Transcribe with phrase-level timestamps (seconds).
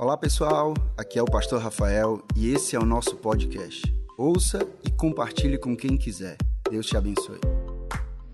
[0.00, 3.82] Olá pessoal, aqui é o Pastor Rafael e esse é o nosso podcast.
[4.16, 6.36] Ouça e compartilhe com quem quiser.
[6.70, 7.40] Deus te abençoe.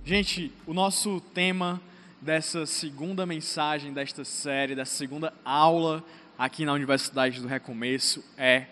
[0.04, 1.80] Gente, o nosso tema
[2.21, 6.04] dessa segunda mensagem, desta série, dessa segunda aula
[6.38, 8.67] aqui na Universidade do Recomeço é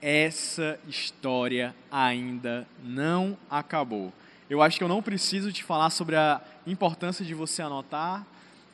[0.00, 4.12] essa história ainda não acabou.
[4.48, 8.24] Eu acho que eu não preciso te falar sobre a importância de você anotar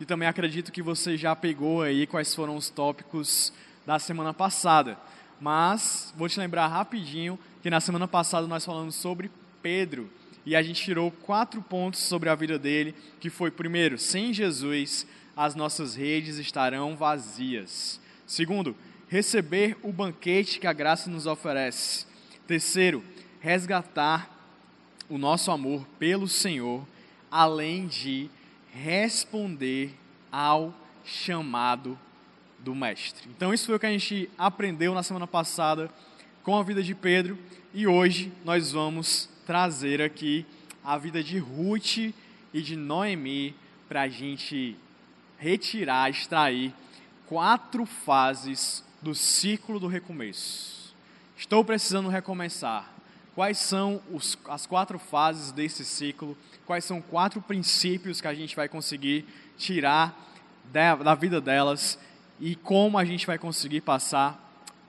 [0.03, 3.53] e também acredito que você já pegou aí quais foram os tópicos
[3.87, 4.99] da semana passada.
[5.41, 9.31] Mas vou te lembrar rapidinho que na semana passada nós falamos sobre
[9.63, 10.11] Pedro
[10.45, 15.07] e a gente tirou quatro pontos sobre a vida dele, que foi primeiro, sem Jesus
[15.37, 18.01] as nossas redes estarão vazias.
[18.27, 18.75] Segundo,
[19.09, 22.07] receber o banquete que a graça nos oferece.
[22.45, 23.05] Terceiro,
[23.39, 24.29] resgatar
[25.09, 26.85] o nosso amor pelo Senhor,
[27.31, 28.29] além de
[28.73, 30.02] responder
[30.33, 31.99] ao chamado
[32.59, 33.29] do Mestre.
[33.37, 35.91] Então, isso foi o que a gente aprendeu na semana passada
[36.43, 37.39] com a vida de Pedro
[37.75, 40.47] e hoje nós vamos trazer aqui
[40.85, 41.99] a vida de Ruth
[42.53, 43.55] e de Noemi
[43.89, 44.77] para a gente
[45.39, 46.73] retirar, extrair
[47.27, 50.95] quatro fases do ciclo do recomeço.
[51.37, 52.91] Estou precisando recomeçar.
[53.35, 56.37] Quais são os, as quatro fases desse ciclo?
[56.67, 59.25] Quais são quatro princípios que a gente vai conseguir
[59.57, 60.32] tirar
[60.71, 61.99] da, da vida delas
[62.41, 64.39] e como a gente vai conseguir passar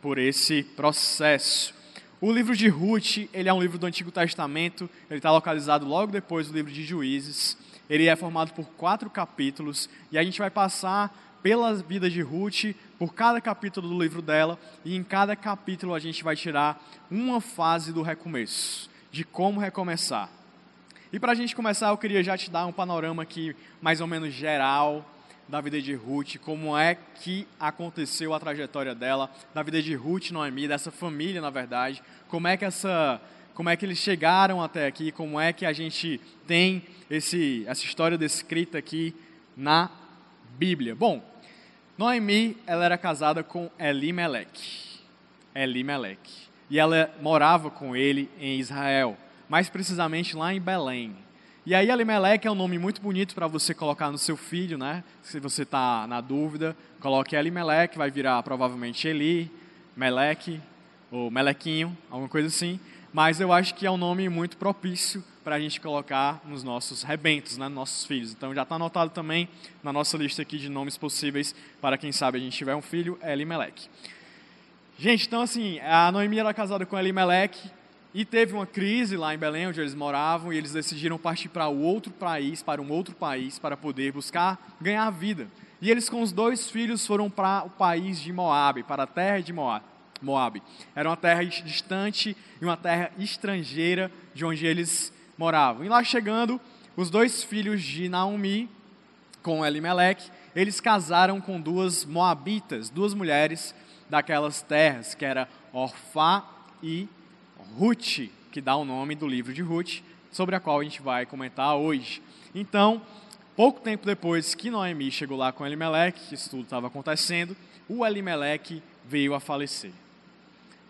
[0.01, 1.73] por esse processo?
[2.19, 6.11] O livro de Ruth, ele é um livro do Antigo Testamento, ele está localizado logo
[6.11, 7.57] depois do livro de Juízes.
[7.89, 11.13] Ele é formado por quatro capítulos e a gente vai passar
[11.43, 15.99] pela vida de Ruth, por cada capítulo do livro dela, e em cada capítulo a
[15.99, 20.29] gente vai tirar uma fase do recomeço, de como recomeçar.
[21.11, 24.07] E para a gente começar, eu queria já te dar um panorama aqui, mais ou
[24.07, 25.05] menos geral,
[25.47, 30.29] da vida de Ruth, como é que aconteceu a trajetória dela, da vida de Ruth
[30.29, 33.21] e Noemi, dessa família, na verdade, como é que essa
[33.53, 37.85] como é que eles chegaram até aqui, como é que a gente tem esse, essa
[37.85, 39.15] história descrita aqui
[39.55, 39.91] na
[40.57, 40.95] Bíblia.
[40.95, 41.23] Bom,
[41.95, 44.99] Noemi, ela era casada com Elimelech.
[45.53, 46.49] Elimelech.
[46.69, 49.15] E ela morava com ele em Israel,
[49.47, 51.15] mais precisamente lá em Belém.
[51.65, 55.01] E aí Elimelech é um nome muito bonito para você colocar no seu filho, né?
[55.21, 59.49] Se você está na dúvida, coloque Elimelech, vai virar provavelmente Eli,
[59.95, 60.59] Meleque,
[61.09, 62.77] ou Melequinho, alguma coisa assim.
[63.13, 67.01] Mas eu acho que é um nome muito propício para a gente colocar nos nossos
[67.01, 68.33] rebentos, né, nos nossos filhos.
[68.33, 69.47] Então já está anotado também
[69.81, 73.17] na nossa lista aqui de nomes possíveis para quem sabe a gente tiver um filho,
[73.23, 73.89] Elimelech.
[74.99, 77.57] Gente, então assim, a Noemi era casada com Elimelech
[78.13, 81.67] e teve uma crise lá em Belém, onde eles moravam, e eles decidiram partir para
[81.67, 85.47] outro país, para um outro país, para poder buscar ganhar vida.
[85.81, 89.41] E eles com os dois filhos foram para o país de Moab, para a terra
[89.41, 90.61] de Moab.
[90.95, 95.83] Era uma terra distante e uma terra estrangeira de onde eles moravam.
[95.83, 96.61] E lá chegando,
[96.95, 98.69] os dois filhos de Naomi,
[99.41, 103.73] com Elimelech, eles casaram com duas moabitas, duas mulheres
[104.07, 106.45] daquelas terras, que era Orfá
[106.81, 107.09] e
[107.77, 110.01] Ruth, que dá o nome do livro de Ruth,
[110.31, 112.21] sobre a qual a gente vai comentar hoje.
[112.53, 113.01] Então,
[113.55, 117.55] pouco tempo depois que Noemi chegou lá com Elimelech, que isso tudo estava acontecendo,
[117.87, 119.91] o Elimelech veio a falecer.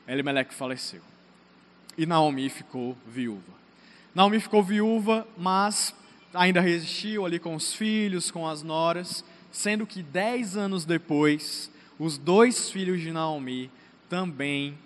[0.07, 1.01] Elimelech faleceu.
[1.97, 3.53] E Naomi ficou viúva.
[4.13, 5.95] Naomi ficou viúva, mas
[6.33, 12.17] ainda resistiu ali com os filhos, com as noras, sendo que dez anos depois, os
[12.17, 13.69] dois filhos de Naomi
[14.09, 14.77] também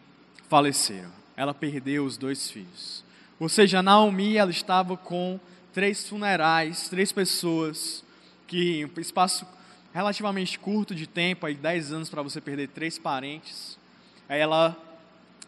[0.49, 1.11] faleceram.
[1.37, 3.05] Ela perdeu os dois filhos.
[3.39, 5.39] Ou seja, Naomi ela estava com
[5.71, 8.03] três funerais, três pessoas
[8.47, 9.47] que em um espaço
[9.93, 13.77] relativamente curto de tempo, aí dez anos para você perder três parentes.
[14.27, 14.75] Ela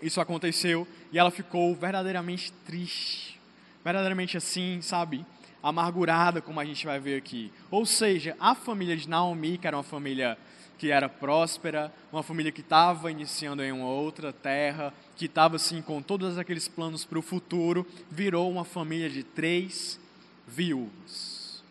[0.01, 3.39] isso aconteceu e ela ficou verdadeiramente triste
[3.83, 5.25] verdadeiramente assim, sabe?
[5.61, 7.51] Amargurada, como a gente vai ver aqui.
[7.69, 10.37] Ou seja, a família de Naomi, que era uma família
[10.79, 15.81] que era próspera, uma família que estava iniciando em uma outra terra, que estava assim
[15.81, 19.99] com todos aqueles planos para o futuro, virou uma família de três
[20.47, 21.61] viúvas.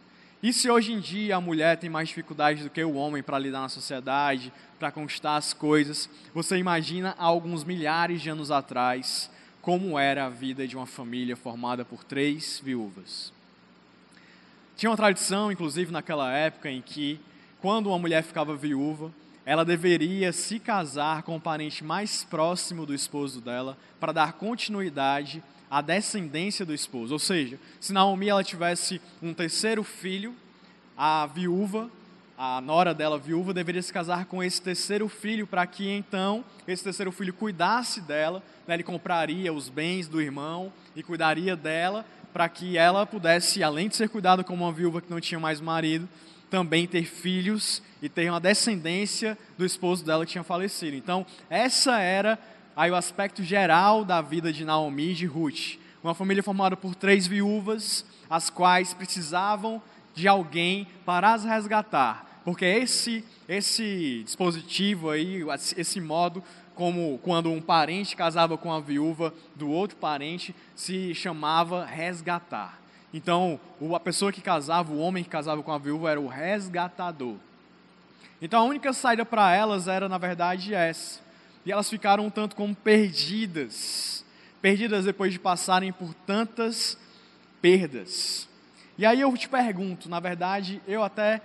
[0.42, 3.38] E se hoje em dia a mulher tem mais dificuldade do que o homem para
[3.38, 9.30] lidar na sociedade, para conquistar as coisas, você imagina há alguns milhares de anos atrás
[9.60, 13.32] como era a vida de uma família formada por três viúvas.
[14.76, 17.18] Tinha uma tradição, inclusive naquela época, em que,
[17.60, 19.12] quando uma mulher ficava viúva,
[19.44, 25.42] ela deveria se casar com o parente mais próximo do esposo dela para dar continuidade
[25.70, 27.14] à descendência do esposo.
[27.14, 30.34] Ou seja, se Naomi ela tivesse um terceiro filho,
[30.96, 31.90] a viúva
[32.40, 36.84] a nora dela, viúva, deveria se casar com esse terceiro filho, para que então esse
[36.84, 42.48] terceiro filho cuidasse dela, né, ele compraria os bens do irmão e cuidaria dela, para
[42.48, 46.08] que ela pudesse, além de ser cuidada como uma viúva que não tinha mais marido,
[46.50, 50.96] também ter filhos e ter uma descendência do esposo dela que tinha falecido.
[50.96, 52.38] Então, essa era
[52.76, 55.78] aí o aspecto geral da vida de Naomi e de Ruth.
[56.02, 59.82] Uma família formada por três viúvas, as quais precisavam
[60.14, 62.40] de alguém para as resgatar.
[62.44, 65.42] Porque esse, esse dispositivo aí,
[65.76, 66.42] esse modo,
[66.74, 72.77] como quando um parente casava com a viúva do outro parente, se chamava resgatar.
[73.12, 73.58] Então,
[73.94, 77.36] a pessoa que casava, o homem que casava com a viúva, era o resgatador.
[78.40, 81.20] Então, a única saída para elas era, na verdade, essa.
[81.64, 84.24] E elas ficaram um tanto como perdidas.
[84.60, 86.98] Perdidas depois de passarem por tantas
[87.60, 88.48] perdas.
[88.96, 91.40] E aí eu te pergunto, na verdade, eu até,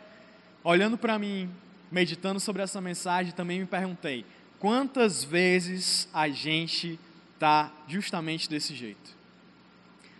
[0.63, 1.49] olhando para mim,
[1.91, 4.25] meditando sobre essa mensagem, também me perguntei:
[4.59, 6.99] quantas vezes a gente
[7.35, 9.22] está justamente desse jeito?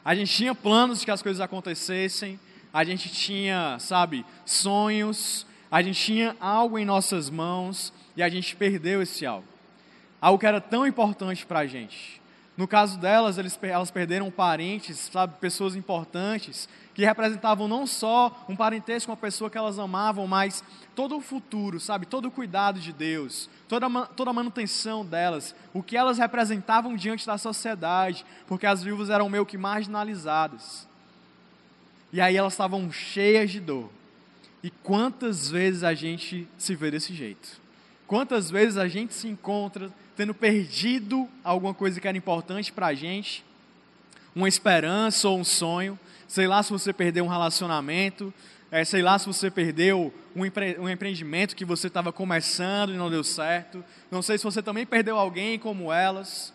[0.04, 2.40] A gente tinha planos de que as coisas acontecessem,
[2.74, 8.56] a gente tinha, sabe, sonhos, a gente tinha algo em nossas mãos e a gente
[8.56, 9.48] perdeu esse algo.
[10.20, 12.22] Algo que era tão importante para a gente.
[12.56, 19.08] No caso delas, elas perderam parentes, sabe, pessoas importantes, que representavam não só um parentesco
[19.08, 20.64] com a pessoa que elas amavam, mas
[20.96, 25.82] todo o futuro, sabe, todo o cuidado de Deus, toda, toda a manutenção delas, o
[25.82, 30.88] que elas representavam diante da sociedade, porque as viúvas eram meio que marginalizadas.
[32.12, 33.90] E aí elas estavam cheias de dor.
[34.62, 37.63] E quantas vezes a gente se vê desse jeito?
[38.14, 42.94] Quantas vezes a gente se encontra tendo perdido alguma coisa que era importante para a
[42.94, 43.44] gente,
[44.36, 48.32] uma esperança ou um sonho, sei lá se você perdeu um relacionamento,
[48.70, 52.98] é, sei lá se você perdeu um, empre um empreendimento que você estava começando e
[52.98, 56.54] não deu certo, não sei se você também perdeu alguém como elas,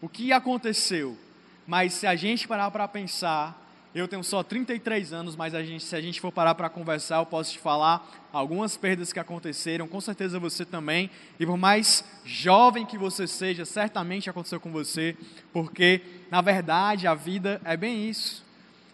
[0.00, 1.18] o que aconteceu?
[1.66, 3.60] Mas se a gente parar para pensar,
[4.00, 7.18] eu tenho só 33 anos, mas a gente, se a gente for parar para conversar,
[7.18, 11.10] eu posso te falar algumas perdas que aconteceram, com certeza você também.
[11.38, 15.14] E por mais jovem que você seja, certamente aconteceu com você,
[15.52, 16.00] porque
[16.30, 18.42] na verdade a vida é bem isso.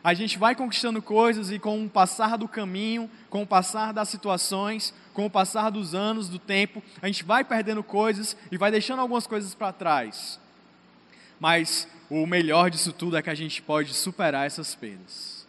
[0.03, 4.09] A gente vai conquistando coisas e com o passar do caminho, com o passar das
[4.09, 8.71] situações, com o passar dos anos, do tempo, a gente vai perdendo coisas e vai
[8.71, 10.41] deixando algumas coisas para trás.
[11.39, 15.47] Mas o melhor disso tudo é que a gente pode superar essas perdas.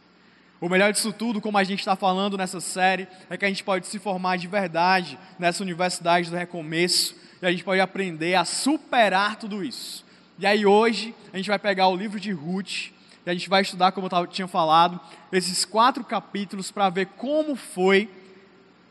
[0.62, 3.64] O melhor disso tudo, como a gente está falando nessa série, é que a gente
[3.64, 8.44] pode se formar de verdade nessa universidade do recomeço e a gente pode aprender a
[8.44, 10.06] superar tudo isso.
[10.38, 12.92] E aí hoje a gente vai pegar o livro de Ruth
[13.26, 15.00] e a gente vai estudar, como eu tinha falado,
[15.32, 18.10] esses quatro capítulos para ver como foi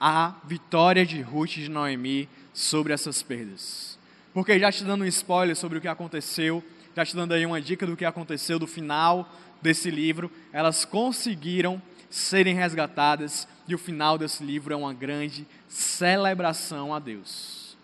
[0.00, 3.98] a vitória de Ruth e de Noemi sobre essas perdas.
[4.32, 6.62] Porque já te dando um spoiler sobre o que aconteceu,
[6.98, 9.30] já te dando aí uma dica do que aconteceu do final
[9.62, 11.80] desse livro, elas conseguiram
[12.10, 17.76] serem resgatadas e o final desse livro é uma grande celebração a Deus.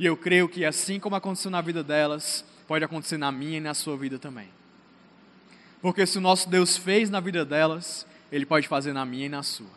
[0.00, 3.60] E eu creio que assim como aconteceu na vida delas, pode acontecer na minha e
[3.60, 4.48] na sua vida também.
[5.80, 9.28] Porque se o nosso Deus fez na vida delas, Ele pode fazer na minha e
[9.28, 9.70] na sua.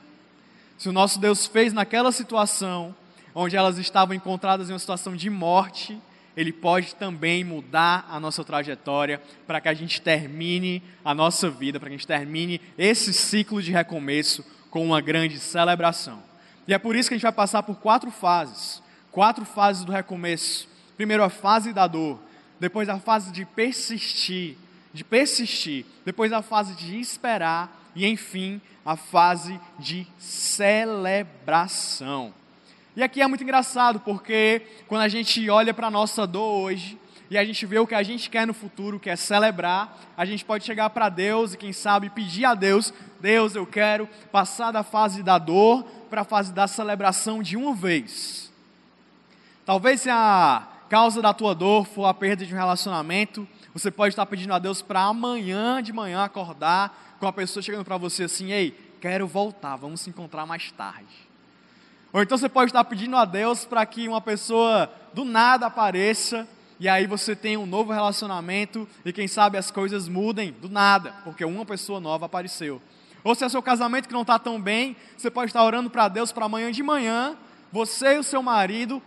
[0.79, 2.95] Se o nosso Deus fez naquela situação,
[3.35, 6.01] onde elas estavam encontradas em uma situação de morte,
[6.35, 11.79] ele pode também mudar a nossa trajetória para que a gente termine a nossa vida,
[11.79, 16.21] para que a gente termine esse ciclo de recomeço com uma grande celebração.
[16.67, 18.81] E é por isso que a gente vai passar por quatro fases
[19.11, 20.69] quatro fases do recomeço.
[20.95, 22.19] Primeiro, a fase da dor,
[22.59, 24.57] depois, a fase de persistir,
[24.93, 31.13] de persistir, depois, a fase de esperar e, enfim, a fase de celebração.
[32.95, 36.97] E aqui é muito engraçado, porque quando a gente olha para a nossa dor hoje,
[37.29, 40.25] e a gente vê o que a gente quer no futuro, que é celebrar, a
[40.25, 44.71] gente pode chegar para Deus e, quem sabe, pedir a Deus: Deus, eu quero passar
[44.71, 48.51] da fase da dor para a fase da celebração de uma vez.
[49.63, 54.13] Talvez se a causa da tua dor for a perda de um relacionamento, você pode
[54.13, 58.23] estar pedindo a Deus para amanhã de manhã acordar com a pessoa chegando para você
[58.23, 61.28] assim: Ei, quero voltar, vamos se encontrar mais tarde.
[62.11, 66.47] Ou então você pode estar pedindo a Deus para que uma pessoa do nada apareça
[66.79, 71.13] e aí você tenha um novo relacionamento e quem sabe as coisas mudem do nada,
[71.23, 72.81] porque uma pessoa nova apareceu.
[73.23, 76.07] Ou se é seu casamento que não está tão bem, você pode estar orando para
[76.07, 77.35] Deus para amanhã de manhã,
[77.71, 79.01] você e o seu marido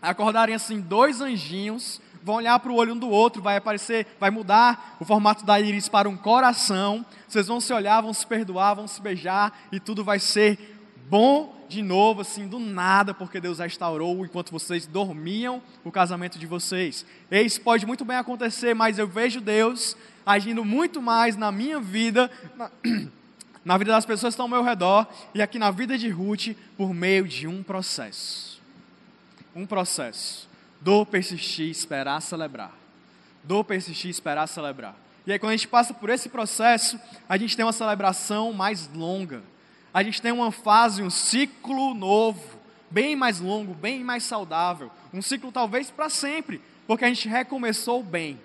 [0.00, 4.30] acordarem assim dois anjinhos, vão olhar para o olho um do outro, vai aparecer, vai
[4.30, 8.74] mudar o formato da íris para um coração, vocês vão se olhar, vão se perdoar,
[8.74, 10.75] vão se beijar e tudo vai ser
[11.08, 16.46] bom de novo, assim, do nada, porque Deus restaurou enquanto vocês dormiam o casamento de
[16.46, 17.04] vocês.
[17.30, 22.30] Isso pode muito bem acontecer, mas eu vejo Deus agindo muito mais na minha vida,
[22.56, 22.70] na,
[23.64, 26.56] na vida das pessoas que estão ao meu redor e aqui na vida de Ruth,
[26.76, 28.60] por meio de um processo.
[29.54, 30.48] Um processo.
[30.80, 32.72] Do persistir, esperar, celebrar.
[33.42, 34.96] Do persistir, esperar, celebrar.
[35.26, 38.88] E aí, quando a gente passa por esse processo, a gente tem uma celebração mais
[38.94, 39.42] longa.
[39.96, 42.42] A gente tem uma fase, um ciclo novo,
[42.90, 44.90] bem mais longo, bem mais saudável.
[45.10, 48.38] Um ciclo talvez para sempre, porque a gente recomeçou bem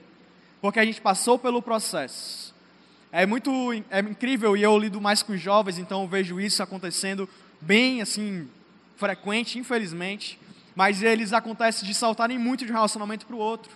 [0.61, 2.53] porque a gente passou pelo processo.
[3.11, 3.51] É muito
[3.89, 7.27] é incrível e eu lido mais com jovens, então vejo isso acontecendo
[7.59, 8.47] bem assim
[8.95, 10.39] frequente, infelizmente.
[10.73, 13.71] Mas eles acontecem de saltarem muito de um relacionamento para o outro.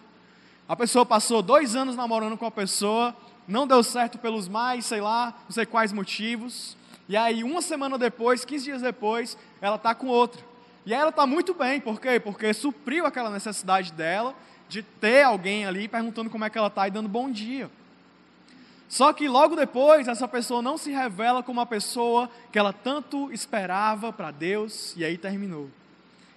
[0.70, 3.14] A pessoa passou dois anos namorando com a pessoa,
[3.48, 6.78] não deu certo pelos mais, sei lá, não sei quais motivos.
[7.08, 10.42] E aí, uma semana depois, 15 dias depois, ela está com outra.
[10.86, 12.20] E aí ela está muito bem, por quê?
[12.20, 14.36] Porque supriu aquela necessidade dela
[14.68, 17.70] de ter alguém ali perguntando como é que ela está e dando bom dia.
[18.88, 23.32] Só que logo depois, essa pessoa não se revela como a pessoa que ela tanto
[23.32, 25.70] esperava para Deus, e aí terminou.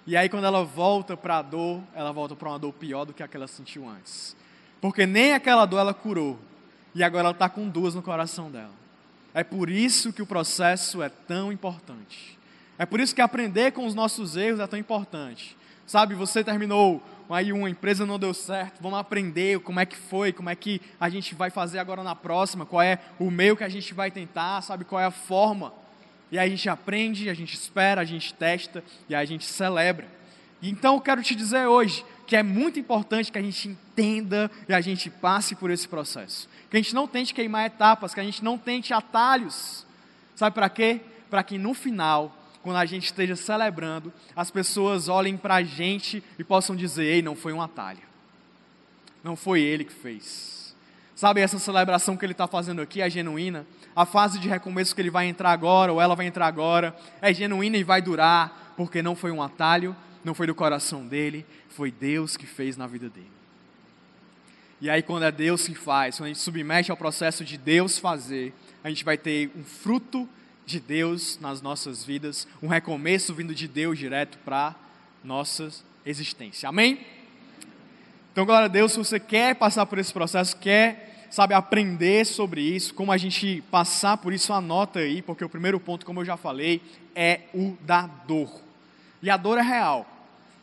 [0.05, 3.13] E aí, quando ela volta para a dor, ela volta para uma dor pior do
[3.13, 4.35] que a que ela sentiu antes.
[4.81, 6.39] Porque nem aquela dor ela curou,
[6.95, 8.78] e agora ela está com duas no coração dela.
[9.39, 12.37] É por isso que o processo é tão importante.
[12.77, 15.55] É por isso que aprender com os nossos erros é tão importante.
[15.87, 20.33] Sabe, você terminou aí uma empresa não deu certo, vamos aprender como é que foi,
[20.33, 23.63] como é que a gente vai fazer agora na próxima, qual é o meio que
[23.63, 25.71] a gente vai tentar, sabe qual é a forma.
[26.29, 29.45] E aí a gente aprende, a gente espera, a gente testa e aí a gente
[29.45, 30.05] celebra.
[30.61, 34.73] Então eu quero te dizer hoje que é muito importante que a gente entenda e
[34.73, 36.47] a gente passe por esse processo.
[36.69, 39.83] Que a gente não tente queimar etapas, que a gente não tente atalhos.
[40.35, 41.01] Sabe para quê?
[41.27, 46.23] Para que no final quando a gente esteja celebrando, as pessoas olhem para a gente
[46.37, 48.01] e possam dizer: ei, não foi um atalho.
[49.23, 50.75] Não foi ele que fez.
[51.15, 53.65] Sabe, essa celebração que ele está fazendo aqui é genuína.
[53.95, 57.33] A fase de recomeço que ele vai entrar agora, ou ela vai entrar agora, é
[57.33, 61.91] genuína e vai durar, porque não foi um atalho, não foi do coração dele, foi
[61.91, 63.31] Deus que fez na vida dele.
[64.81, 67.97] E aí, quando é Deus que faz, quando a gente submete ao processo de Deus
[67.97, 70.27] fazer, a gente vai ter um fruto
[70.65, 74.75] de Deus nas nossas vidas, um recomeço vindo de Deus direto para
[75.23, 75.69] nossa
[76.05, 76.69] existência.
[76.69, 76.99] Amém?
[78.31, 82.61] Então, glória a Deus, se você quer passar por esse processo, quer, sabe, aprender sobre
[82.61, 86.25] isso, como a gente passar por isso, anota aí, porque o primeiro ponto, como eu
[86.25, 86.81] já falei,
[87.13, 88.68] é o da dor.
[89.21, 90.05] E a dor é real.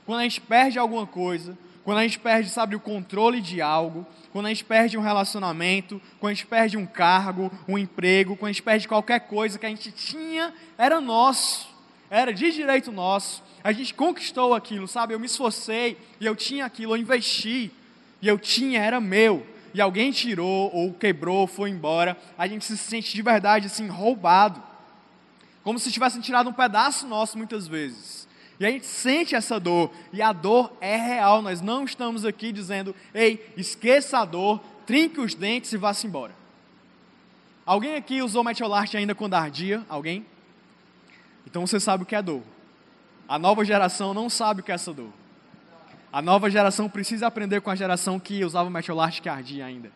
[0.05, 4.05] Quando a gente perde alguma coisa, quando a gente perde, sabe, o controle de algo,
[4.33, 8.51] quando a gente perde um relacionamento, quando a gente perde um cargo, um emprego, quando
[8.51, 11.69] a gente perde qualquer coisa que a gente tinha, era nosso,
[12.11, 15.15] era de direito nosso, a gente conquistou aquilo, sabe?
[15.15, 17.71] Eu me esforcei e eu tinha aquilo, eu investi
[18.21, 19.47] e eu tinha, era meu.
[19.73, 24.63] E alguém tirou, ou quebrou, foi embora, a gente se sente de verdade assim, roubado.
[25.63, 28.26] Como se tivessem tirado um pedaço nosso muitas vezes.
[28.59, 31.43] E a gente sente essa dor, e a dor é real.
[31.43, 36.35] Nós não estamos aqui dizendo, ei, esqueça a dor, trinque os dentes e vá-se embora.
[37.67, 39.85] Alguém aqui usou metiolate ainda quando ardia?
[39.89, 40.25] Alguém?
[41.47, 42.43] Então você sabe o que é dor.
[43.29, 45.11] A nova geração não sabe o que é essa dor.
[46.13, 49.91] A nova geração precisa aprender com a geração que usava metiolate que ardia ainda.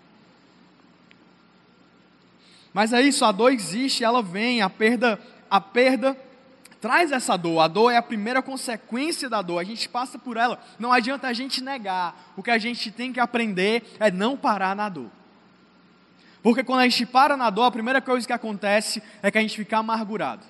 [2.75, 5.19] Mas é isso, a dor existe, ela vem, a perda,
[5.51, 6.17] a perda
[6.81, 7.61] traz essa dor.
[7.61, 9.59] A dor é a primeira consequência da dor.
[9.59, 10.59] A gente passa por ela.
[10.79, 12.33] Não adianta a gente negar.
[12.37, 15.11] O que a gente tem que aprender é não parar na dor.
[16.43, 19.43] Porque quando a gente para na dor, a primeira coisa que acontece é que a
[19.43, 20.43] gente fica amargurado.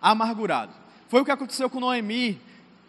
[0.00, 0.72] Amargurado.
[1.08, 2.40] Foi o que aconteceu com Noemi.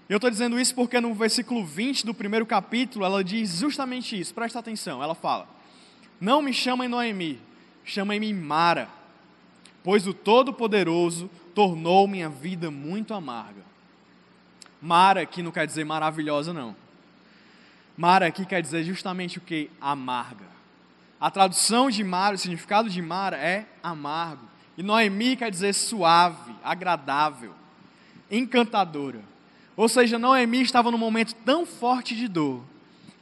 [0.08, 4.34] Eu estou dizendo isso porque no versículo 20 do primeiro capítulo, ela diz justamente isso.
[4.34, 5.02] Presta atenção.
[5.02, 5.48] Ela fala:
[6.20, 7.40] Não me chamem Noemi,
[7.84, 8.88] chamem-me Mara,
[9.84, 13.62] pois o Todo-Poderoso tornou minha vida muito amarga.
[14.82, 16.76] Mara aqui não quer dizer maravilhosa, não.
[17.96, 19.70] Mara aqui quer dizer justamente o que?
[19.80, 20.46] Amarga.
[21.20, 24.44] A tradução de Mara, o significado de Mara é amargo.
[24.76, 27.54] E Noemi quer dizer suave, agradável,
[28.32, 29.22] encantadora.
[29.78, 32.64] Ou seja, Noemi estava num momento tão forte de dor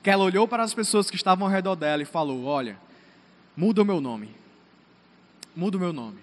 [0.02, 2.80] que ela olhou para as pessoas que estavam ao redor dela e falou: Olha,
[3.56, 4.34] muda o meu nome.
[5.56, 6.20] Muda o meu nome.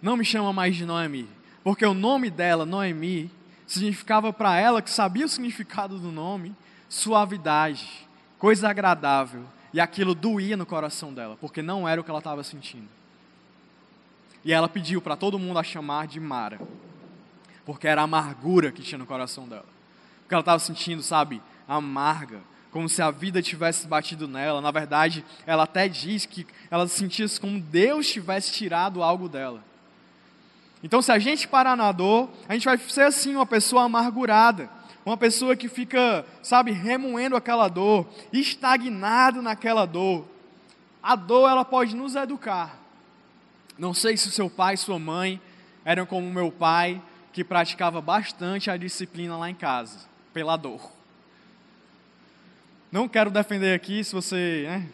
[0.00, 1.28] Não me chama mais de Noemi,
[1.62, 3.30] porque o nome dela, Noemi,
[3.66, 6.54] significava para ela, que sabia o significado do nome,
[6.88, 8.06] suavidade,
[8.38, 9.44] coisa agradável.
[9.72, 12.88] E aquilo doía no coração dela, porque não era o que ela estava sentindo.
[14.44, 16.60] E ela pediu para todo mundo a chamar de Mara.
[17.64, 19.64] porque era a amargura que tinha no coração dela.
[20.22, 22.40] Porque ela estava sentindo, sabe, amarga,
[22.72, 24.60] como se a vida tivesse batido nela.
[24.60, 29.62] Na verdade, ela até diz que ela sentia como Deus tivesse tirado algo dela.
[30.82, 34.68] Então, se a gente parar na dor, a gente vai ser assim, uma pessoa amargurada,
[35.06, 40.26] uma pessoa que fica, sabe, remoendo aquela dor, estagnado naquela dor.
[41.00, 42.78] A dor, ela pode nos educar.
[43.78, 45.40] Não sei se seu pai sua mãe
[45.84, 47.00] eram como meu pai,
[47.32, 50.00] que praticava bastante a disciplina lá em casa,
[50.32, 50.92] pela dor.
[52.90, 54.88] Não quero defender aqui, se você né,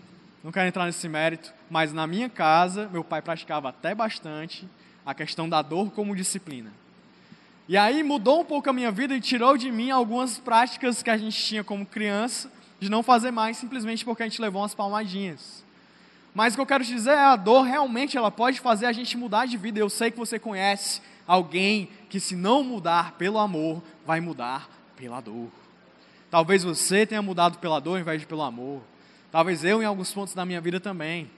[0.44, 4.68] não quer entrar nesse mérito, mas na minha casa, meu pai praticava até bastante
[5.08, 6.70] a questão da dor como disciplina.
[7.66, 11.08] E aí mudou um pouco a minha vida e tirou de mim algumas práticas que
[11.08, 14.74] a gente tinha como criança, de não fazer mais simplesmente porque a gente levou umas
[14.74, 15.64] palmadinhas.
[16.34, 18.92] Mas o que eu quero te dizer é a dor realmente ela pode fazer a
[18.92, 19.80] gente mudar de vida.
[19.80, 25.22] Eu sei que você conhece alguém que se não mudar pelo amor, vai mudar pela
[25.22, 25.48] dor.
[26.30, 28.82] Talvez você tenha mudado pela dor ao invés de pelo amor.
[29.32, 31.30] Talvez eu em alguns pontos da minha vida também.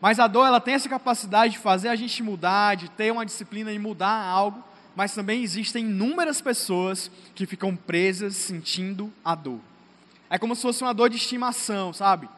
[0.00, 3.26] Mas a dor ela tem essa capacidade de fazer a gente mudar, de ter uma
[3.26, 4.64] disciplina e mudar algo,
[4.96, 9.60] mas também existem inúmeras pessoas que ficam presas sentindo a dor.
[10.28, 12.28] É como se fosse uma dor de estimação, sabe?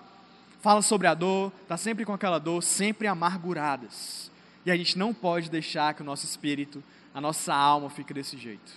[0.60, 4.30] Fala sobre a dor, está sempre com aquela dor, sempre amarguradas.
[4.64, 6.82] E a gente não pode deixar que o nosso espírito,
[7.14, 8.72] a nossa alma fique desse jeito.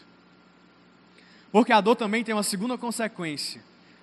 [1.52, 3.62] Porque a dor também tem uma segunda consequência.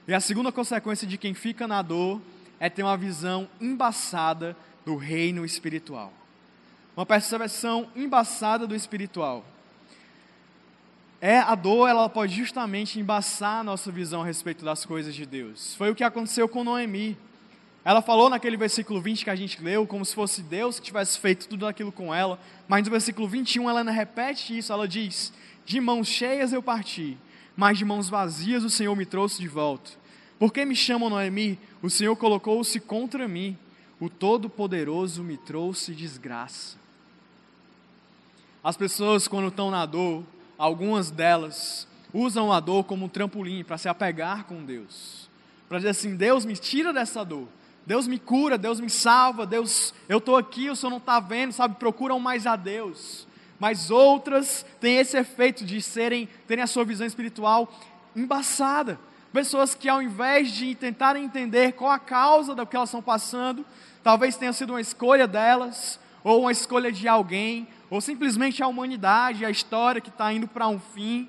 [0.09, 2.21] E a segunda consequência de quem fica na dor
[2.59, 6.13] é ter uma visão embaçada do reino espiritual.
[6.97, 9.45] Uma percepção embaçada do espiritual.
[11.21, 15.25] É a dor, ela pode justamente embaçar a nossa visão a respeito das coisas de
[15.25, 15.75] Deus.
[15.77, 17.17] Foi o que aconteceu com Noemi.
[17.85, 21.19] Ela falou naquele versículo 20 que a gente leu, como se fosse Deus que tivesse
[21.19, 25.33] feito tudo aquilo com ela, mas no versículo 21 ela repete isso, ela diz:
[25.65, 27.17] De mãos cheias eu parti,
[27.57, 29.91] mas de mãos vazias o Senhor me trouxe de volta.
[30.39, 31.59] Por que me chamam Noemi?
[31.81, 33.57] O Senhor colocou-se contra mim.
[34.03, 36.77] O Todo-Poderoso me trouxe desgraça.
[38.65, 40.25] As pessoas, quando estão na dor,
[40.59, 45.31] algumas delas usam a dor como um trampolim para se apegar com Deus.
[45.69, 47.47] Para dizer assim: Deus me tira dessa dor.
[47.87, 51.53] Deus me cura, Deus me salva, Deus, eu estou aqui, o Senhor não está vendo,
[51.53, 51.77] sabe?
[51.77, 53.29] Procuram mais a Deus.
[53.57, 57.73] Mas outras têm esse efeito de serem, terem a sua visão espiritual
[58.17, 58.99] embaçada.
[59.33, 63.65] Pessoas que ao invés de tentarem entender qual a causa do que elas estão passando,
[64.03, 69.45] Talvez tenha sido uma escolha delas, ou uma escolha de alguém, ou simplesmente a humanidade,
[69.45, 71.29] a história que está indo para um fim.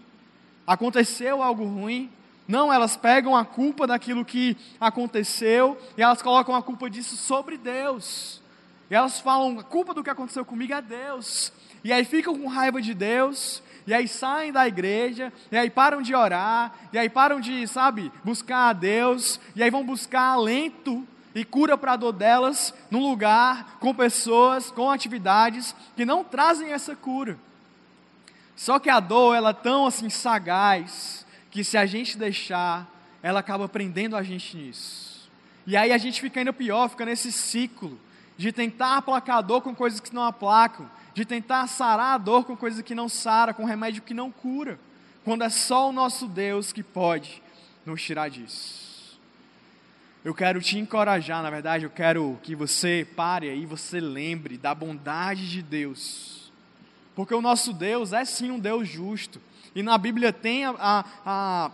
[0.65, 2.09] Aconteceu algo ruim.
[2.47, 7.57] Não, elas pegam a culpa daquilo que aconteceu e elas colocam a culpa disso sobre
[7.57, 8.41] Deus.
[8.89, 11.53] E elas falam: a culpa do que aconteceu comigo é Deus.
[11.83, 16.01] E aí ficam com raiva de Deus, e aí saem da igreja, e aí param
[16.01, 21.05] de orar, e aí param de, sabe, buscar a Deus, e aí vão buscar alento
[21.35, 26.71] e cura para a dor delas num lugar, com pessoas, com atividades que não trazem
[26.71, 27.37] essa cura.
[28.55, 32.87] Só que a dor, ela é tão assim sagaz, que se a gente deixar,
[33.21, 35.29] ela acaba prendendo a gente nisso.
[35.65, 37.99] E aí a gente fica ainda pior, fica nesse ciclo
[38.37, 42.45] de tentar aplacar a dor com coisas que não aplacam, de tentar sarar a dor
[42.45, 44.79] com coisas que não sara, com remédio que não cura,
[45.23, 47.41] quando é só o nosso Deus que pode
[47.85, 49.19] nos tirar disso.
[50.23, 54.73] Eu quero te encorajar, na verdade, eu quero que você pare aí, você lembre da
[54.73, 56.51] bondade de Deus.
[57.13, 59.41] Porque o nosso Deus é sim um Deus justo.
[59.75, 61.71] E na Bíblia tem a, a, a,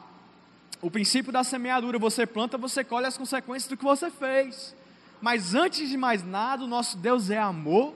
[0.82, 4.75] o princípio da semeadura: você planta, você colhe as consequências do que você fez.
[5.21, 7.93] Mas antes de mais nada, o nosso Deus é amor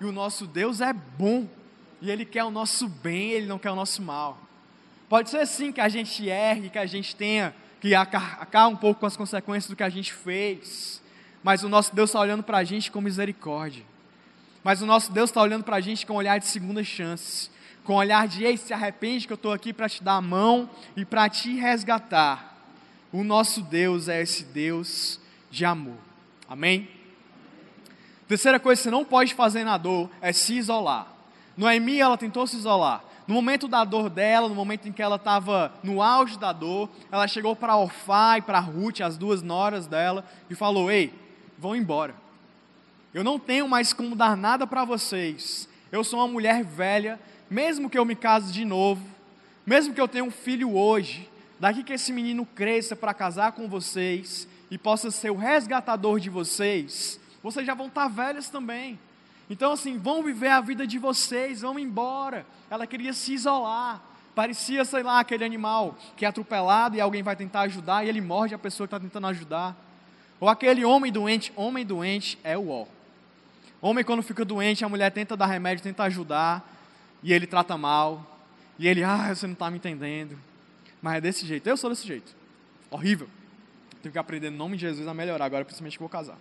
[0.00, 1.48] e o nosso Deus é bom.
[2.00, 4.38] E Ele quer o nosso bem, Ele não quer o nosso mal.
[5.08, 9.00] Pode ser sim que a gente erre, que a gente tenha que acaba um pouco
[9.00, 11.02] com as consequências do que a gente fez,
[11.42, 13.84] mas o nosso Deus está olhando para a gente com misericórdia.
[14.64, 17.50] Mas o nosso Deus está olhando para a gente com um olhar de segunda chance,
[17.84, 20.20] com um olhar de ei, se arrepende que eu estou aqui para te dar a
[20.20, 22.56] mão e para te resgatar.
[23.12, 25.98] O nosso Deus é esse Deus de amor.
[26.48, 26.95] Amém?
[28.28, 31.06] Terceira coisa que você não pode fazer na dor é se isolar.
[31.56, 33.04] Noemi, ela tentou se isolar.
[33.26, 36.88] No momento da dor dela, no momento em que ela estava no auge da dor,
[37.10, 41.12] ela chegou para Orfá e para Ruth, as duas noras dela, e falou: Ei,
[41.58, 42.14] vão embora.
[43.12, 45.68] Eu não tenho mais como dar nada para vocês.
[45.90, 49.02] Eu sou uma mulher velha, mesmo que eu me case de novo,
[49.64, 53.68] mesmo que eu tenha um filho hoje, daqui que esse menino cresça para casar com
[53.68, 58.98] vocês e possa ser o resgatador de vocês, vocês já vão estar velhas também.
[59.48, 62.44] Então, assim, vão viver a vida de vocês, vão embora.
[62.68, 64.02] Ela queria se isolar.
[64.34, 68.20] Parecia, sei lá, aquele animal que é atropelado e alguém vai tentar ajudar e ele
[68.20, 69.76] morde a pessoa que está tentando ajudar.
[70.40, 72.86] Ou aquele homem doente, homem doente é o ó.
[73.80, 76.68] Homem, quando fica doente, a mulher tenta dar remédio, tenta ajudar,
[77.22, 78.40] e ele trata mal.
[78.76, 80.36] E ele, ah, você não está me entendendo.
[81.00, 82.34] Mas é desse jeito, eu sou desse jeito.
[82.90, 83.28] Horrível.
[84.02, 86.36] Tenho que aprender no nome de Jesus a melhorar agora, principalmente que vou casar.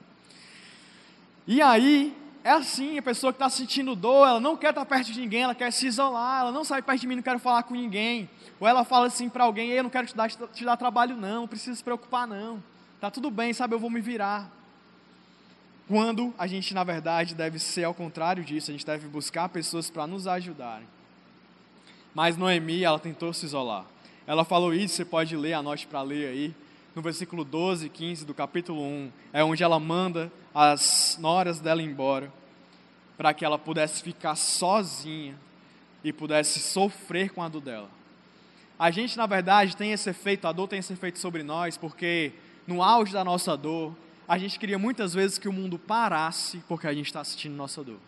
[1.47, 5.11] E aí, é assim, a pessoa que está sentindo dor, ela não quer estar perto
[5.11, 7.63] de ninguém, ela quer se isolar, ela não sai perto de mim, não quero falar
[7.63, 8.29] com ninguém.
[8.59, 11.41] Ou ela fala assim para alguém, eu não quero te dar, te dar trabalho não,
[11.41, 12.63] não precisa se preocupar não.
[12.99, 14.49] Tá tudo bem, sabe, eu vou me virar.
[15.87, 19.89] Quando a gente, na verdade, deve ser ao contrário disso, a gente deve buscar pessoas
[19.89, 20.87] para nos ajudarem.
[22.13, 23.85] Mas Noemi, ela tentou se isolar.
[24.25, 26.55] Ela falou isso, você pode ler, anote para ler aí
[26.95, 31.81] no versículo 12 e 15 do capítulo 1, é onde ela manda as noras dela
[31.81, 32.31] embora,
[33.17, 35.35] para que ela pudesse ficar sozinha
[36.03, 37.89] e pudesse sofrer com a dor dela.
[38.79, 42.31] A gente, na verdade, tem esse efeito, a dor tem esse efeito sobre nós, porque
[42.65, 43.93] no auge da nossa dor,
[44.27, 47.83] a gente queria muitas vezes que o mundo parasse porque a gente está assistindo nossa
[47.83, 47.99] dor.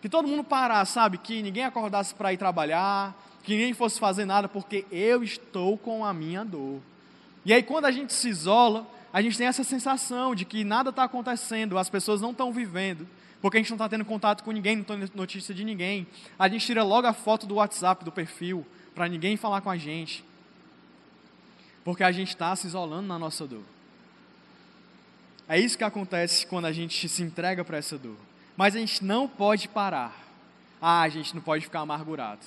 [0.00, 1.18] Que todo mundo parasse, sabe?
[1.18, 6.04] Que ninguém acordasse para ir trabalhar, que ninguém fosse fazer nada, porque eu estou com
[6.04, 6.80] a minha dor.
[7.48, 10.90] E aí, quando a gente se isola, a gente tem essa sensação de que nada
[10.90, 13.08] está acontecendo, as pessoas não estão vivendo,
[13.40, 16.06] porque a gente não está tendo contato com ninguém, não tem notícia de ninguém.
[16.38, 19.78] A gente tira logo a foto do WhatsApp, do perfil, para ninguém falar com a
[19.78, 20.22] gente,
[21.82, 23.64] porque a gente está se isolando na nossa dor.
[25.48, 28.18] É isso que acontece quando a gente se entrega para essa dor.
[28.58, 30.14] Mas a gente não pode parar.
[30.82, 32.42] Ah, a gente não pode ficar amargurado.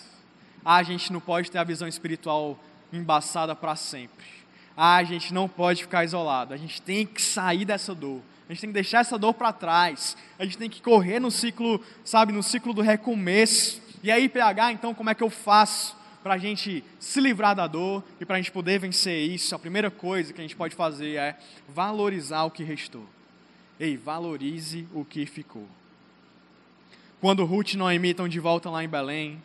[0.64, 2.60] Ah, a gente não pode ter a visão espiritual
[2.94, 4.41] embaçada para sempre
[4.84, 8.20] ah, a gente não pode ficar isolado, a gente tem que sair dessa dor.
[8.50, 10.18] A gente tem que deixar essa dor para trás.
[10.40, 13.80] A gente tem que correr no ciclo, sabe, no ciclo do recomeço.
[14.02, 17.68] E aí, PH, então, como é que eu faço para a gente se livrar da
[17.68, 19.54] dor e para a gente poder vencer isso?
[19.54, 21.38] A primeira coisa que a gente pode fazer é
[21.70, 23.06] valorizar o que restou.
[23.80, 25.68] Ei, valorize o que ficou.
[27.20, 29.40] Quando Ruth e Noemi estão de volta lá em Belém,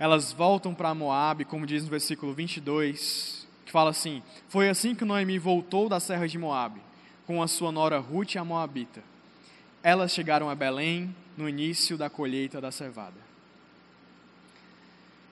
[0.00, 3.35] elas voltam para Moab, como diz no versículo 22 que
[3.76, 6.80] fala assim: Foi assim que Noemi voltou da serra de Moabe,
[7.26, 9.02] com a sua nora Ruth a Moabita.
[9.82, 13.20] Elas chegaram a Belém no início da colheita da cevada.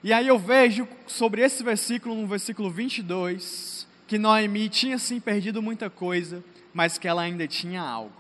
[0.02, 5.62] E aí eu vejo sobre esse versículo, no versículo 22, que Noemi tinha sim perdido
[5.62, 8.12] muita coisa, mas que ela ainda tinha algo.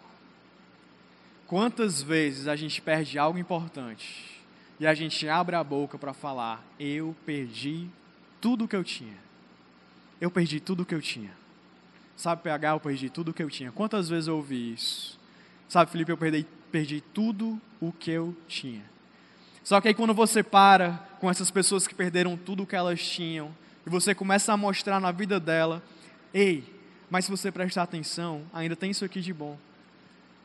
[1.46, 4.40] Quantas vezes a gente perde algo importante
[4.80, 7.90] e a gente abre a boca para falar: Eu perdi
[8.40, 9.23] tudo o que eu tinha
[10.20, 11.30] eu perdi tudo o que eu tinha.
[12.16, 13.72] Sabe, PH, eu perdi tudo o que eu tinha.
[13.72, 15.18] Quantas vezes eu ouvi isso?
[15.68, 18.82] Sabe, Felipe, eu perdi, perdi tudo o que eu tinha.
[19.62, 23.02] Só que aí quando você para com essas pessoas que perderam tudo o que elas
[23.02, 23.54] tinham,
[23.86, 25.82] e você começa a mostrar na vida dela,
[26.32, 26.64] ei,
[27.10, 29.58] mas se você prestar atenção, ainda tem isso aqui de bom.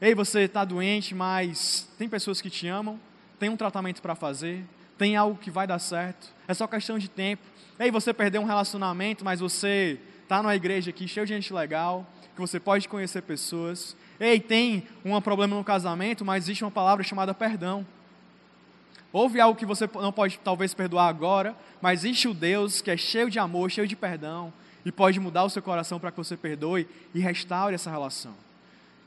[0.01, 2.99] Ei, você está doente, mas tem pessoas que te amam,
[3.37, 4.63] tem um tratamento para fazer,
[4.97, 7.43] tem algo que vai dar certo, é só questão de tempo.
[7.79, 12.05] Ei, você perdeu um relacionamento, mas você está numa igreja aqui cheio de gente legal,
[12.35, 13.95] que você pode conhecer pessoas.
[14.19, 17.87] Ei, tem um problema no casamento, mas existe uma palavra chamada perdão.
[19.13, 22.97] Houve algo que você não pode talvez perdoar agora, mas existe o Deus que é
[22.97, 24.51] cheio de amor, cheio de perdão,
[24.83, 28.33] e pode mudar o seu coração para que você perdoe e restaure essa relação.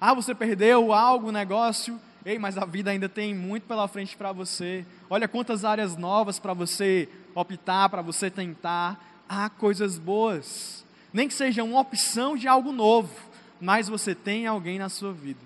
[0.00, 4.16] Ah, você perdeu algo, um negócio, ei, mas a vida ainda tem muito pela frente
[4.16, 4.84] para você.
[5.10, 9.24] Olha quantas áreas novas para você optar, para você tentar.
[9.28, 10.84] Há coisas boas.
[11.12, 13.12] Nem que seja uma opção de algo novo,
[13.60, 15.40] mas você tem alguém na sua vida.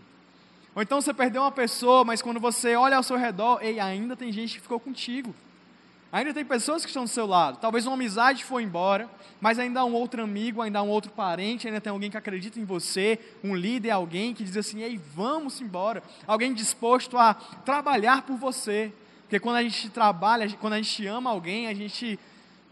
[0.75, 4.15] Ou então você perdeu uma pessoa, mas quando você olha ao seu redor, ei, ainda
[4.15, 5.35] tem gente que ficou contigo.
[6.17, 7.59] Ainda tem pessoas que estão do seu lado.
[7.59, 9.07] Talvez uma amizade foi embora,
[9.39, 12.17] mas ainda há um outro amigo, ainda há um outro parente, ainda tem alguém que
[12.17, 16.03] acredita em você, um líder, alguém que diz assim: ei, vamos embora.
[16.27, 18.91] Alguém disposto a trabalhar por você.
[19.25, 22.19] Porque quando a gente trabalha, quando a gente ama alguém, a gente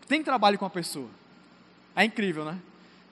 [0.09, 1.11] tem trabalho com a pessoa.
[1.95, 2.59] É incrível, né?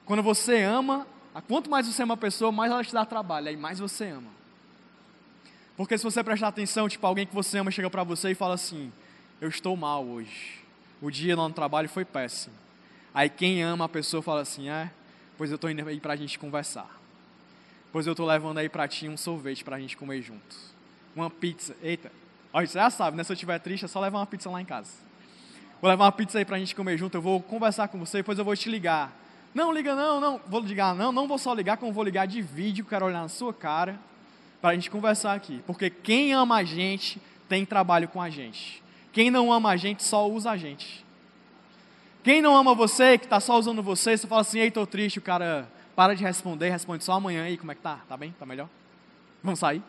[0.07, 1.07] Quando você ama,
[1.47, 4.31] quanto mais você ama a pessoa, mais ela te dá trabalho, aí mais você ama.
[5.77, 8.55] Porque se você prestar atenção, tipo, alguém que você ama chega para você e fala
[8.55, 8.90] assim:
[9.42, 10.61] Eu estou mal hoje.
[11.00, 12.55] O dia lá no trabalho foi péssimo.
[13.12, 14.88] Aí quem ama a pessoa fala assim: É,
[15.37, 16.88] pois eu estou indo aí para a gente conversar.
[17.90, 20.57] Pois eu estou levando aí para ti um sorvete para a gente comer junto.
[21.16, 21.76] Uma pizza.
[21.83, 22.12] Eita,
[22.52, 23.24] Olha, você já sabe, né?
[23.24, 24.92] Se eu estiver triste, é só levar uma pizza lá em casa.
[25.81, 28.38] Vou levar uma pizza aí pra gente comer junto, eu vou conversar com você, depois
[28.38, 29.12] eu vou te ligar.
[29.52, 32.40] Não, liga não, não, vou ligar não, não vou só ligar, como vou ligar de
[32.40, 33.98] vídeo, quero olhar na sua cara.
[34.61, 35.61] para a gente conversar aqui.
[35.66, 38.82] Porque quem ama a gente tem trabalho com a gente.
[39.12, 41.05] Quem não ama a gente só usa a gente.
[42.25, 45.18] Quem não ama você, que está só usando você, você fala assim, ei, tô triste,
[45.18, 48.01] o cara para de responder, responde só amanhã aí, como é que tá?
[48.09, 48.35] Tá bem?
[48.38, 48.68] Tá melhor?
[49.42, 49.83] Vamos sair?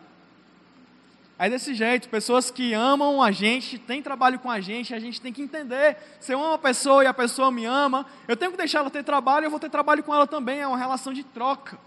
[1.37, 5.19] É desse jeito, pessoas que amam a gente, têm trabalho com a gente, a gente
[5.19, 5.97] tem que entender.
[6.19, 8.89] Se eu amo a pessoa e a pessoa me ama, eu tenho que deixar ela
[8.89, 11.77] ter trabalho, eu vou ter trabalho com ela também, é uma relação de troca.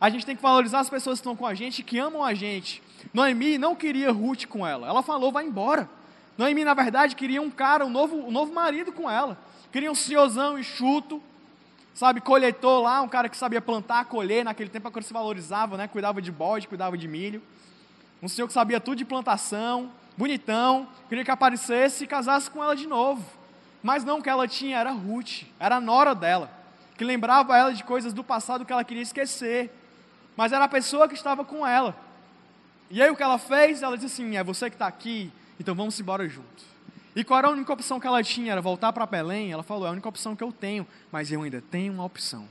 [0.00, 2.34] A gente tem que valorizar as pessoas que estão com a gente, que amam a
[2.34, 2.82] gente.
[3.12, 5.88] Noemi não queria Ruth com ela, ela falou, vai embora.
[6.38, 9.36] Noemi, na verdade, queria um cara, um novo, um novo marido com ela.
[9.72, 11.20] Queria um senhorzão enxuto,
[11.92, 15.76] sabe, colheitor lá, um cara que sabia plantar, colher, naquele tempo a coisa se valorizava,
[15.76, 15.88] né?
[15.88, 17.42] Cuidava de bode, cuidava de milho.
[18.22, 22.76] Um senhor que sabia tudo de plantação, bonitão, queria que aparecesse e casasse com ela
[22.76, 23.24] de novo.
[23.82, 26.48] Mas não o que ela tinha era Ruth, era a nora dela,
[26.96, 29.72] que lembrava ela de coisas do passado que ela queria esquecer.
[30.36, 31.96] Mas era a pessoa que estava com ela.
[32.88, 33.82] E aí o que ela fez?
[33.82, 36.64] Ela disse assim: é você que está aqui, então vamos embora junto.
[37.14, 38.52] E qual era a única opção que ela tinha?
[38.52, 39.50] Era voltar para Belém?
[39.50, 42.46] Ela falou: é a única opção que eu tenho, mas eu ainda tenho uma opção.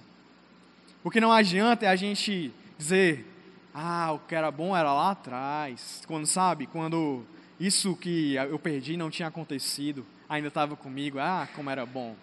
[1.04, 3.26] O que não adianta é a gente dizer:
[3.74, 6.02] ah, o que era bom era lá atrás.
[6.08, 7.24] Quando, sabe, quando
[7.60, 12.16] isso que eu perdi não tinha acontecido, ainda estava comigo, ah, como era bom.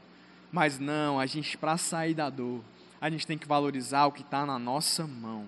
[0.52, 2.62] Mas não, a gente, para sair da dor,
[3.00, 5.46] a gente tem que valorizar o que está na nossa mão.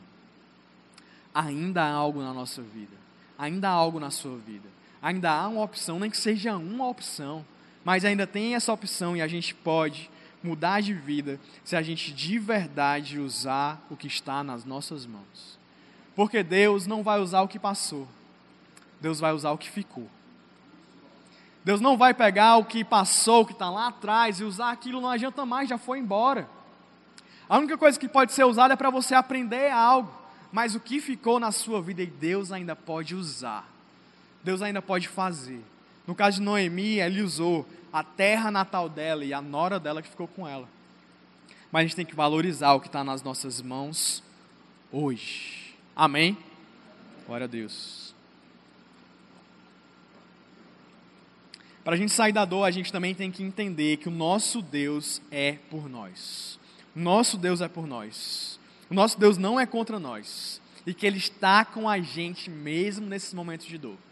[1.34, 2.96] Ainda há algo na nossa vida,
[3.38, 4.68] ainda há algo na sua vida,
[5.00, 7.44] ainda há uma opção, nem que seja uma opção,
[7.84, 10.10] mas ainda tem essa opção e a gente pode
[10.42, 15.58] mudar de vida se a gente de verdade usar o que está nas nossas mãos.
[16.14, 18.08] Porque Deus não vai usar o que passou,
[19.00, 20.08] Deus vai usar o que ficou.
[21.64, 25.00] Deus não vai pegar o que passou, o que está lá atrás, e usar aquilo
[25.00, 26.48] não adianta mais, já foi embora.
[27.48, 30.12] A única coisa que pode ser usada é para você aprender algo,
[30.52, 33.68] mas o que ficou na sua vida e Deus ainda pode usar,
[34.46, 35.60] Deus ainda pode fazer.
[36.06, 40.08] No caso de Noemi, ele usou a terra natal dela e a nora dela que
[40.08, 40.68] ficou com ela.
[41.72, 44.22] Mas a gente tem que valorizar o que está nas nossas mãos
[44.92, 45.74] hoje.
[45.96, 46.38] Amém?
[47.26, 48.14] Glória a Deus.
[51.82, 54.62] Para a gente sair da dor, a gente também tem que entender que o nosso
[54.62, 56.56] Deus é por nós.
[56.94, 58.60] O nosso Deus é por nós.
[58.88, 60.62] O nosso Deus não é contra nós.
[60.86, 64.05] E que Ele está com a gente mesmo nesses momentos de dor.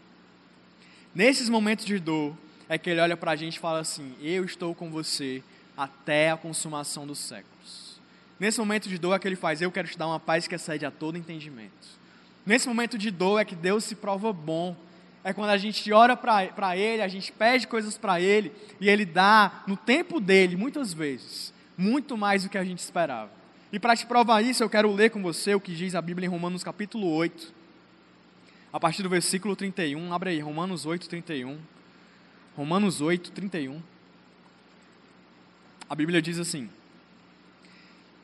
[1.15, 2.35] Nesses momentos de dor,
[2.67, 5.41] é que Ele olha para a gente e fala assim: Eu estou com você
[5.77, 8.01] até a consumação dos séculos.
[8.37, 10.55] Nesse momento de dor é que ele faz, eu quero te dar uma paz que
[10.55, 11.71] excede a todo entendimento.
[12.45, 14.75] Nesse momento de dor é que Deus se prova bom.
[15.23, 19.05] É quando a gente ora para Ele, a gente pede coisas para Ele, e Ele
[19.05, 23.31] dá, no tempo dele, muitas vezes, muito mais do que a gente esperava.
[23.71, 26.27] E para te provar isso, eu quero ler com você o que diz a Bíblia
[26.27, 27.53] em Romanos capítulo 8,
[28.75, 30.11] a partir do versículo 31.
[30.11, 31.57] Abre aí, Romanos 8, 31.
[32.57, 33.81] Romanos 8, 31.
[35.89, 36.69] A Bíblia diz assim.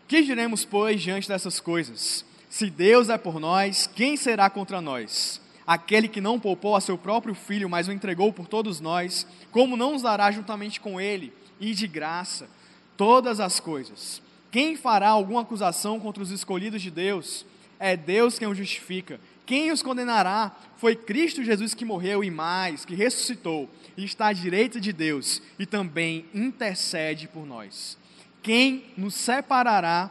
[0.09, 2.25] Que diremos, pois, diante dessas coisas?
[2.49, 5.39] Se Deus é por nós, quem será contra nós?
[5.65, 9.77] Aquele que não poupou a seu próprio filho, mas o entregou por todos nós, como
[9.77, 12.49] não nos dará juntamente com ele e de graça
[12.97, 14.21] todas as coisas?
[14.51, 17.45] Quem fará alguma acusação contra os escolhidos de Deus?
[17.79, 19.17] É Deus quem os justifica.
[19.45, 20.55] Quem os condenará?
[20.77, 25.41] Foi Cristo Jesus que morreu e mais, que ressuscitou e está à direita de Deus
[25.59, 27.97] e também intercede por nós.
[28.41, 30.09] Quem nos separará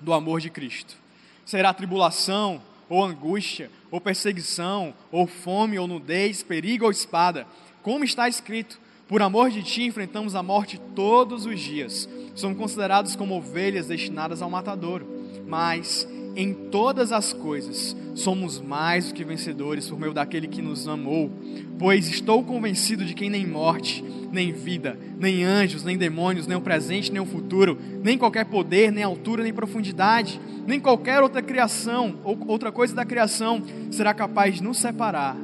[0.00, 0.96] do amor de Cristo?
[1.44, 7.46] Será tribulação, ou angústia, ou perseguição, ou fome, ou nudez, perigo ou espada?
[7.82, 12.08] Como está escrito: Por amor de ti enfrentamos a morte todos os dias.
[12.34, 15.06] Somos considerados como ovelhas destinadas ao matadouro.
[15.46, 20.86] Mas em todas as coisas somos mais do que vencedores por meio daquele que nos
[20.88, 21.30] amou.
[21.78, 26.60] Pois estou convencido de que nem morte, nem vida, nem anjos, nem demônios, nem o
[26.60, 32.18] presente, nem o futuro, nem qualquer poder, nem altura, nem profundidade, nem qualquer outra criação
[32.24, 35.36] ou outra coisa da criação será capaz de nos separar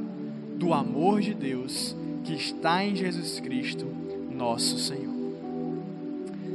[0.57, 3.87] do amor de Deus que está em Jesus Cristo,
[4.31, 5.17] nosso Senhor.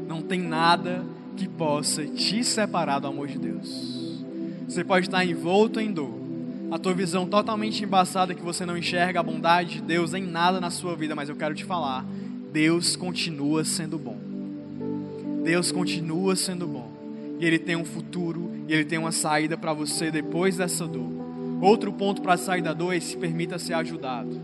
[0.07, 1.03] Não tem nada
[1.35, 4.02] que possa te separar do amor de Deus.
[4.73, 6.15] Você pode estar envolto em dor,
[6.71, 10.59] a tua visão totalmente embaçada que você não enxerga a bondade de Deus em nada
[10.59, 12.03] na sua vida, mas eu quero te falar,
[12.51, 14.17] Deus continua sendo bom.
[15.43, 16.89] Deus continua sendo bom.
[17.39, 21.11] E Ele tem um futuro, e Ele tem uma saída para você depois dessa dor.
[21.61, 24.41] Outro ponto para sair da dor é se permita ser ajudado.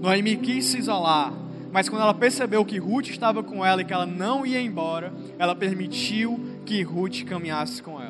[0.00, 1.32] Noemi quis se isolar,
[1.72, 5.12] mas quando ela percebeu que Ruth estava com ela e que ela não ia embora,
[5.36, 8.07] ela permitiu que Ruth caminhasse com ela.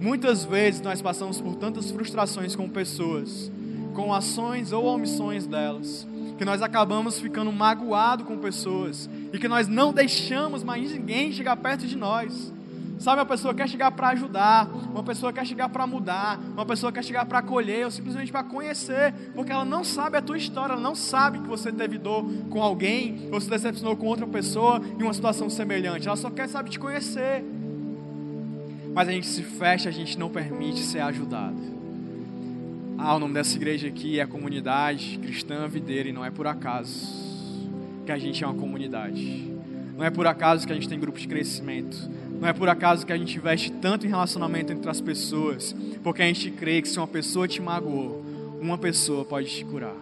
[0.00, 3.50] Muitas vezes nós passamos por tantas frustrações com pessoas,
[3.94, 6.06] com ações ou omissões delas,
[6.36, 11.56] que nós acabamos ficando magoados com pessoas e que nós não deixamos mais ninguém chegar
[11.56, 12.52] perto de nós.
[12.98, 16.90] Sabe, uma pessoa quer chegar para ajudar, uma pessoa quer chegar para mudar, uma pessoa
[16.90, 20.72] quer chegar para acolher ou simplesmente para conhecer, porque ela não sabe a tua história,
[20.72, 24.80] ela não sabe que você teve dor com alguém ou se decepcionou com outra pessoa
[24.98, 27.44] em uma situação semelhante, ela só quer, sabe, te conhecer.
[28.92, 31.78] Mas a gente se fecha, a gente não permite ser ajudado.
[32.96, 37.06] Ah, o nome dessa igreja aqui é Comunidade Cristã Videira e não é por acaso
[38.04, 39.52] que a gente é uma comunidade.
[39.96, 42.10] Não é por acaso que a gente tem grupos de crescimento.
[42.40, 46.22] Não é por acaso que a gente investe tanto em relacionamento entre as pessoas, porque
[46.22, 48.24] a gente crê que se uma pessoa te magoou,
[48.60, 49.96] uma pessoa pode te curar.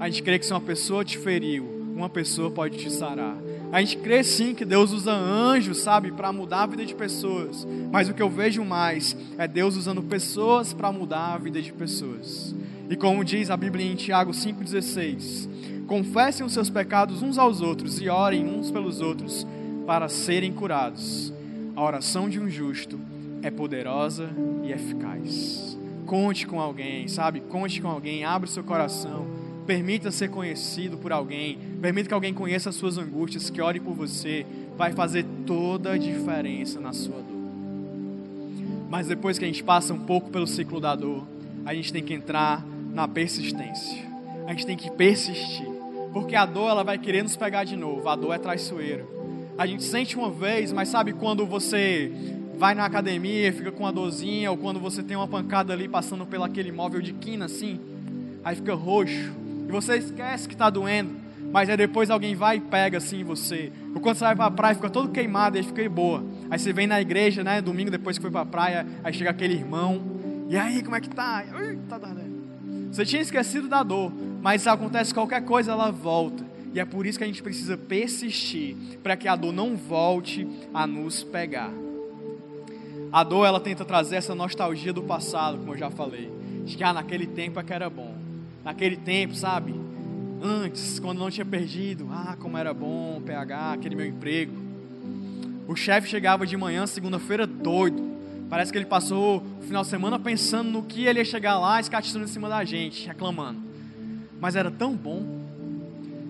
[0.00, 3.36] A gente crê que se uma pessoa te feriu, uma pessoa pode te sarar.
[3.72, 7.66] A gente crê sim que Deus usa anjos, sabe, para mudar a vida de pessoas.
[7.90, 11.72] Mas o que eu vejo mais é Deus usando pessoas para mudar a vida de
[11.72, 12.54] pessoas.
[12.88, 15.48] E como diz a Bíblia em Tiago 5,16:
[15.86, 19.46] Confessem os seus pecados uns aos outros e orem uns pelos outros
[19.86, 21.32] para serem curados.
[21.74, 22.98] A oração de um justo
[23.42, 24.30] é poderosa
[24.62, 25.76] e eficaz.
[26.06, 27.40] Conte com alguém, sabe?
[27.40, 29.37] Conte com alguém, abre seu coração.
[29.68, 31.58] Permita ser conhecido por alguém.
[31.80, 34.44] Permita que alguém conheça as suas angústias, que ore por você.
[34.76, 37.38] Vai fazer toda a diferença na sua dor.
[38.90, 41.24] Mas depois que a gente passa um pouco pelo ciclo da dor,
[41.66, 44.04] a gente tem que entrar na persistência.
[44.46, 45.68] A gente tem que persistir.
[46.12, 48.08] Porque a dor ela vai querer nos pegar de novo.
[48.08, 49.18] A dor é traiçoeira
[49.58, 52.12] a gente sente uma vez, mas sabe quando você
[52.56, 56.24] vai na academia, fica com uma dorzinha, ou quando você tem uma pancada ali passando
[56.24, 57.80] pelo aquele móvel de quina assim,
[58.44, 59.32] aí fica roxo,
[59.68, 61.14] e você esquece que está doendo,
[61.52, 63.70] mas aí depois alguém vai e pega assim você.
[63.94, 66.24] Ou quando você vai para a praia, fica todo queimado, aí fica boa.
[66.50, 69.30] Aí você vem na igreja, né, domingo depois que foi para a praia, aí chega
[69.30, 71.44] aquele irmão, e aí, como é que tá?
[71.54, 72.00] Ui, tá
[72.90, 76.42] Você tinha esquecido da dor, mas acontece qualquer coisa, ela volta.
[76.72, 80.48] E é por isso que a gente precisa persistir para que a dor não volte
[80.72, 81.70] a nos pegar.
[83.12, 86.32] A dor ela tenta trazer essa nostalgia do passado, como eu já falei.
[86.64, 88.17] De que ah, naquele tempo é que era bom.
[88.64, 89.74] Naquele tempo, sabe?
[90.42, 94.52] Antes, quando não tinha perdido, ah, como era bom, PH, aquele meu emprego.
[95.66, 98.08] O chefe chegava de manhã, segunda-feira, doido.
[98.48, 101.80] Parece que ele passou o final de semana pensando no que ele ia chegar lá,
[101.80, 103.60] escatizando em cima da gente, reclamando.
[104.40, 105.22] Mas era tão bom.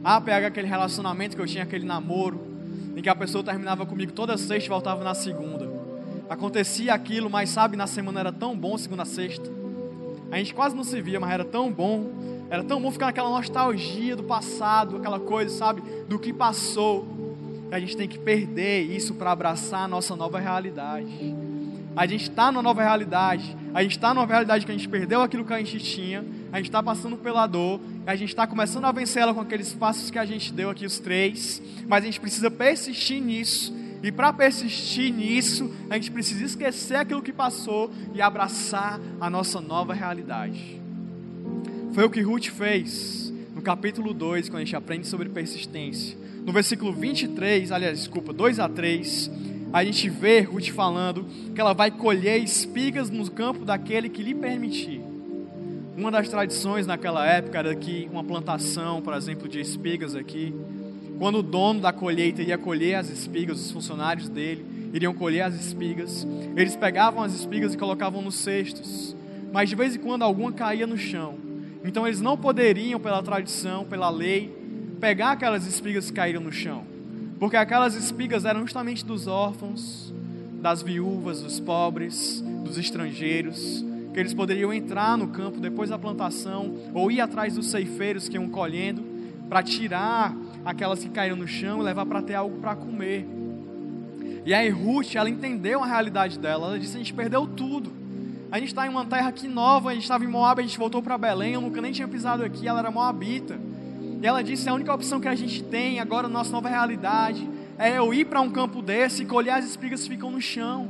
[0.02, 2.40] Ah, pegar aquele relacionamento que eu tinha, aquele namoro,
[2.96, 5.68] em que a pessoa terminava comigo toda sexta e voltava na segunda.
[6.28, 9.57] Acontecia aquilo, mas sabe, na semana era tão bom, segunda a sexta.
[10.30, 12.10] A gente quase não se via, mas era tão bom.
[12.50, 17.06] Era tão bom ficar naquela nostalgia do passado, aquela coisa, sabe, do que passou.
[17.70, 21.34] A gente tem que perder isso para abraçar a nossa nova realidade.
[21.94, 23.56] A gente está numa nova realidade.
[23.74, 26.24] A gente está numa realidade que a gente perdeu aquilo que a gente tinha.
[26.52, 27.80] A gente está passando pela dor.
[28.06, 30.86] A gente está começando a vencer ela com aqueles passos que a gente deu aqui,
[30.86, 31.60] os três.
[31.86, 33.74] Mas a gente precisa persistir nisso.
[34.02, 39.61] E para persistir nisso, a gente precisa esquecer aquilo que passou e abraçar a nossa
[39.61, 40.80] nova realidade.
[41.92, 46.16] Foi o que Ruth fez no capítulo 2, quando a gente aprende sobre persistência.
[46.44, 49.30] No versículo 23, aliás, desculpa, 2 a 3,
[49.72, 54.34] a gente vê Ruth falando que ela vai colher espigas no campo daquele que lhe
[54.34, 55.02] permitir.
[55.96, 60.54] Uma das tradições naquela época era que uma plantação, por exemplo, de espigas aqui,
[61.18, 65.54] quando o dono da colheita ia colher as espigas, os funcionários dele iriam colher as
[65.54, 66.26] espigas,
[66.57, 69.14] eles pegavam as espigas e colocavam nos cestos,
[69.52, 71.35] mas de vez em quando alguma caía no chão.
[71.85, 74.57] Então eles não poderiam, pela tradição, pela lei,
[75.00, 76.85] pegar aquelas espigas que caíram no chão.
[77.38, 80.12] Porque aquelas espigas eram justamente dos órfãos,
[80.61, 86.74] das viúvas, dos pobres, dos estrangeiros, que eles poderiam entrar no campo depois da plantação
[86.92, 89.04] ou ir atrás dos ceifeiros que iam colhendo
[89.48, 90.37] para tirar
[90.68, 93.26] aquelas que caíram no chão e levar para ter algo para comer.
[94.44, 96.66] E aí Ruth, ela entendeu a realidade dela.
[96.66, 97.90] Ela disse: a gente perdeu tudo.
[98.52, 99.90] A gente está em uma terra aqui nova.
[99.90, 101.54] A gente estava em Moab, a gente voltou para Belém.
[101.54, 102.68] Eu nunca nem tinha pisado aqui.
[102.68, 103.59] Ela era moabita.
[104.20, 107.97] E ela disse: a única opção que a gente tem agora nossa nova realidade é
[107.97, 110.88] eu ir para um campo desse e colher as espigas que ficam no chão.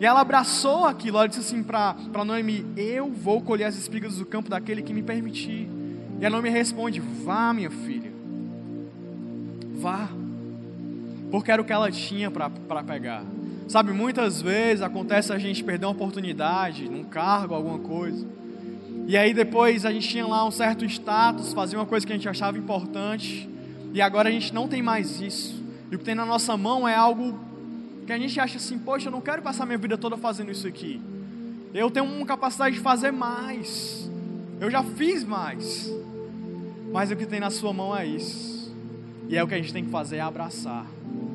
[0.00, 4.26] E ela abraçou aquilo, ela disse assim para Noemi: Eu vou colher as espigas do
[4.26, 5.68] campo daquele que me permitir.
[6.20, 8.15] E a Noemi responde: Vá, minha filha,
[9.76, 10.08] vá,
[11.30, 12.50] porque era o que ela tinha para
[12.84, 13.22] pegar.
[13.68, 18.26] Sabe, muitas vezes acontece a gente perder uma oportunidade num cargo, alguma coisa.
[19.06, 22.16] E aí depois a gente tinha lá um certo status, fazia uma coisa que a
[22.16, 23.48] gente achava importante,
[23.92, 25.62] e agora a gente não tem mais isso.
[25.90, 27.38] E o que tem na nossa mão é algo
[28.06, 30.66] que a gente acha assim, poxa, eu não quero passar minha vida toda fazendo isso
[30.66, 31.00] aqui.
[31.74, 34.08] Eu tenho uma capacidade de fazer mais.
[34.60, 35.92] Eu já fiz mais.
[36.92, 38.55] Mas o que tem na sua mão é isso.
[39.28, 40.86] E é o que a gente tem que fazer é abraçar.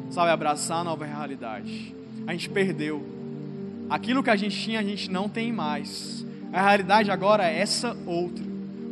[0.10, 1.96] Sabe, abraçar a nova realidade.
[2.26, 3.06] A gente perdeu.
[3.89, 6.26] Aquilo que a gente tinha, a gente não tem mais.
[6.54, 8.44] A realidade agora é essa outra.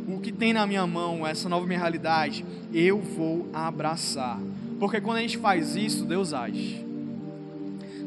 [0.08, 4.38] O que tem na minha mão, essa nova minha realidade, eu vou abraçar.
[4.78, 6.84] Porque quando a gente faz isso, Deus age.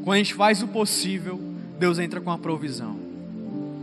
[0.04, 1.39] Quando a gente faz o possível,
[1.80, 2.98] Deus entra com a provisão.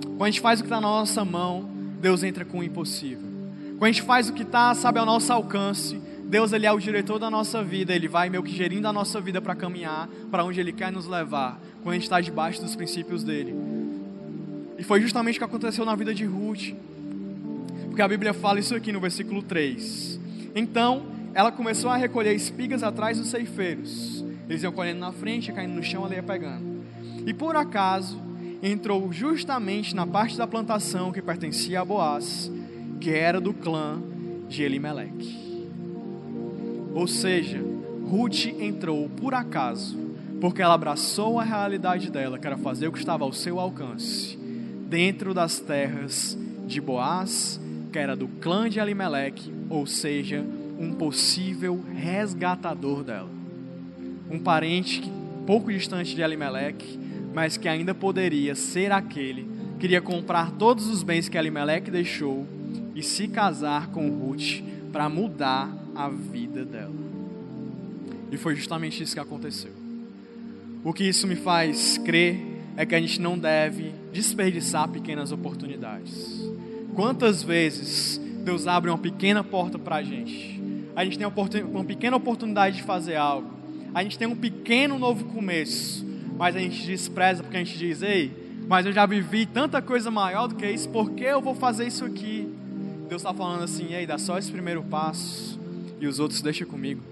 [0.02, 1.68] Quando a gente faz o que está na nossa mão,
[2.00, 3.28] Deus entra com o impossível.
[3.78, 6.00] Quando a gente faz o que está, sabe, ao nosso alcance,
[6.30, 9.20] Deus ele é o diretor da nossa vida, Ele vai meio que gerindo a nossa
[9.20, 12.76] vida para caminhar para onde Ele quer nos levar, quando a gente está debaixo dos
[12.76, 13.52] princípios dEle.
[14.78, 16.72] E foi justamente o que aconteceu na vida de Ruth.
[17.86, 20.20] Porque a Bíblia fala isso aqui no versículo 3.
[20.54, 21.02] Então,
[21.34, 24.24] ela começou a recolher espigas atrás dos ceifeiros.
[24.48, 26.84] Eles iam colhendo na frente, caindo no chão, ela ia pegando.
[27.26, 28.22] E por acaso,
[28.62, 32.48] entrou justamente na parte da plantação que pertencia a Boaz,
[33.00, 34.00] que era do clã
[34.48, 35.49] de Elimeleque.
[36.94, 37.60] Ou seja,
[38.08, 39.96] Ruth entrou por acaso,
[40.40, 44.38] porque ela abraçou a realidade dela, que era fazer o que estava ao seu alcance,
[44.88, 46.36] dentro das terras
[46.66, 47.60] de Boaz,
[47.92, 50.44] que era do clã de Elimeleque, ou seja,
[50.78, 53.28] um possível resgatador dela.
[54.30, 55.02] Um parente
[55.46, 56.98] pouco distante de Elimeleque,
[57.34, 59.42] mas que ainda poderia ser aquele
[59.74, 62.46] que queria comprar todos os bens que Elimeleque deixou
[62.94, 64.62] e se casar com Ruth
[64.92, 66.94] para mudar a vida dela.
[68.30, 69.72] E foi justamente isso que aconteceu.
[70.84, 72.40] O que isso me faz crer
[72.76, 76.40] é que a gente não deve desperdiçar pequenas oportunidades.
[76.94, 80.60] Quantas vezes Deus abre uma pequena porta para a gente?
[80.96, 83.50] A gente tem uma pequena oportunidade de fazer algo.
[83.94, 88.00] A gente tem um pequeno novo começo mas a gente despreza porque a gente diz:
[88.00, 88.34] ei,
[88.66, 91.86] mas eu já vivi tanta coisa maior do que isso, por que eu vou fazer
[91.86, 92.48] isso aqui?
[93.10, 95.49] Deus está falando assim: ei, dá só esse primeiro passo
[96.00, 97.02] e os outros deixa comigo.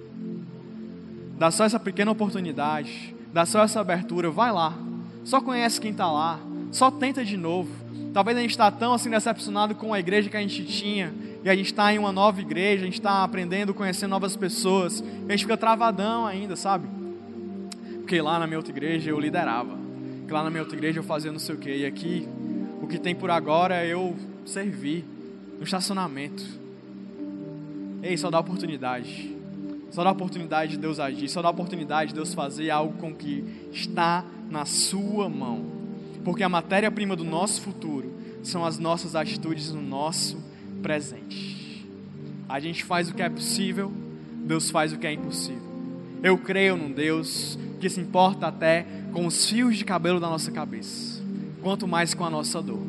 [1.39, 4.77] Dá só essa pequena oportunidade, dá só essa abertura, vai lá.
[5.25, 6.41] Só conhece quem está lá,
[6.73, 7.71] só tenta de novo.
[8.13, 11.13] Talvez a gente está tão assim decepcionado com a igreja que a gente tinha,
[11.45, 15.01] e a gente está em uma nova igreja, a gente está aprendendo, conhecendo novas pessoas,
[15.01, 16.89] e a gente fica travadão ainda, sabe?
[18.09, 19.77] porque lá na minha outra igreja eu liderava,
[20.27, 22.27] que lá na minha outra igreja eu fazia não sei o que, e aqui
[22.81, 24.17] o que tem por agora é eu
[24.47, 25.05] servir
[25.59, 26.43] no estacionamento.
[28.03, 29.37] Ei, só dá oportunidade.
[29.91, 33.43] Só dá oportunidade de Deus agir, só dá oportunidade de Deus fazer algo com que
[33.73, 35.65] está na sua mão.
[36.25, 40.39] Porque a matéria-prima do nosso futuro são as nossas atitudes no nosso
[40.83, 41.87] presente.
[42.49, 43.93] A gente faz o que é possível,
[44.45, 45.69] Deus faz o que é impossível.
[46.23, 50.51] Eu creio num Deus que se importa até com os fios de cabelo da nossa
[50.51, 51.23] cabeça,
[51.63, 52.83] quanto mais com a nossa dor,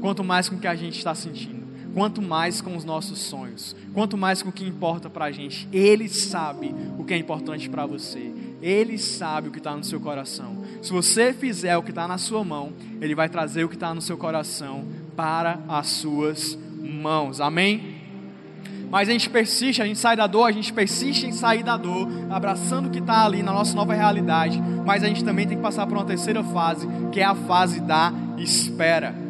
[0.00, 1.55] quanto mais com o que a gente está sentindo,
[1.96, 5.66] quanto mais com os nossos sonhos, quanto mais com o que importa para a gente.
[5.72, 9.98] Ele sabe o que é importante para você, ele sabe o que está no seu
[9.98, 10.62] coração.
[10.82, 13.94] Se você fizer o que está na sua mão, ele vai trazer o que está
[13.94, 14.84] no seu coração
[15.16, 17.40] para as suas mãos.
[17.40, 17.96] Amém?
[18.90, 21.78] Mas a gente persiste, a gente sai da dor, a gente persiste em sair da
[21.78, 24.62] dor, abraçando o que está ali na nossa nova realidade.
[24.84, 27.80] Mas a gente também tem que passar por uma terceira fase, que é a fase
[27.80, 29.25] da espera.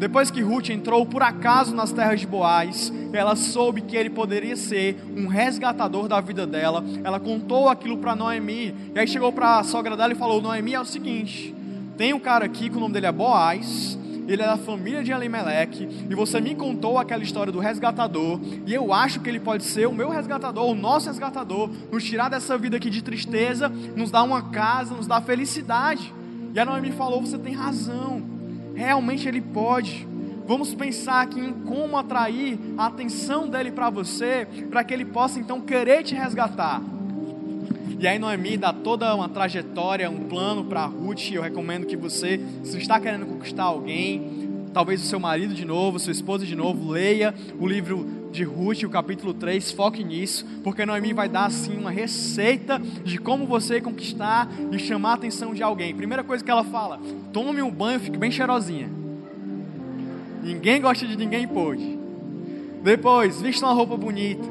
[0.00, 4.56] Depois que Ruth entrou por acaso nas terras de Boaz, ela soube que ele poderia
[4.56, 6.82] ser um resgatador da vida dela.
[7.04, 8.74] Ela contou aquilo para Noemi.
[8.94, 11.54] E aí chegou para a sogra dela e falou: Noemi, é o seguinte:
[11.98, 15.10] tem um cara aqui que o nome dele é Boaz ele é da família de
[15.10, 19.64] Elimeleque, e você me contou aquela história do resgatador, e eu acho que ele pode
[19.64, 24.08] ser o meu resgatador, o nosso resgatador, nos tirar dessa vida aqui de tristeza, nos
[24.08, 26.14] dar uma casa, nos dar felicidade.
[26.54, 28.22] E a Noemi falou: você tem razão,
[28.80, 30.06] realmente ele pode.
[30.46, 35.38] Vamos pensar aqui em como atrair a atenção dele para você, para que ele possa
[35.38, 36.82] então querer te resgatar.
[37.98, 41.30] E aí Noemi dá toda uma trajetória, um plano para Ruth.
[41.32, 44.39] Eu recomendo que você, se está querendo conquistar alguém,
[44.72, 48.82] talvez o seu marido de novo, sua esposa de novo, leia o livro de Ruth,
[48.84, 53.80] o capítulo 3, foque nisso, porque Noemi vai dar assim uma receita de como você
[53.80, 55.94] conquistar e chamar a atenção de alguém.
[55.94, 57.00] Primeira coisa que ela fala:
[57.32, 58.88] tome um banho, fique bem cheirosinha.
[60.42, 61.98] Ninguém gosta de ninguém pode.
[62.82, 64.48] Depois, vista uma roupa bonita.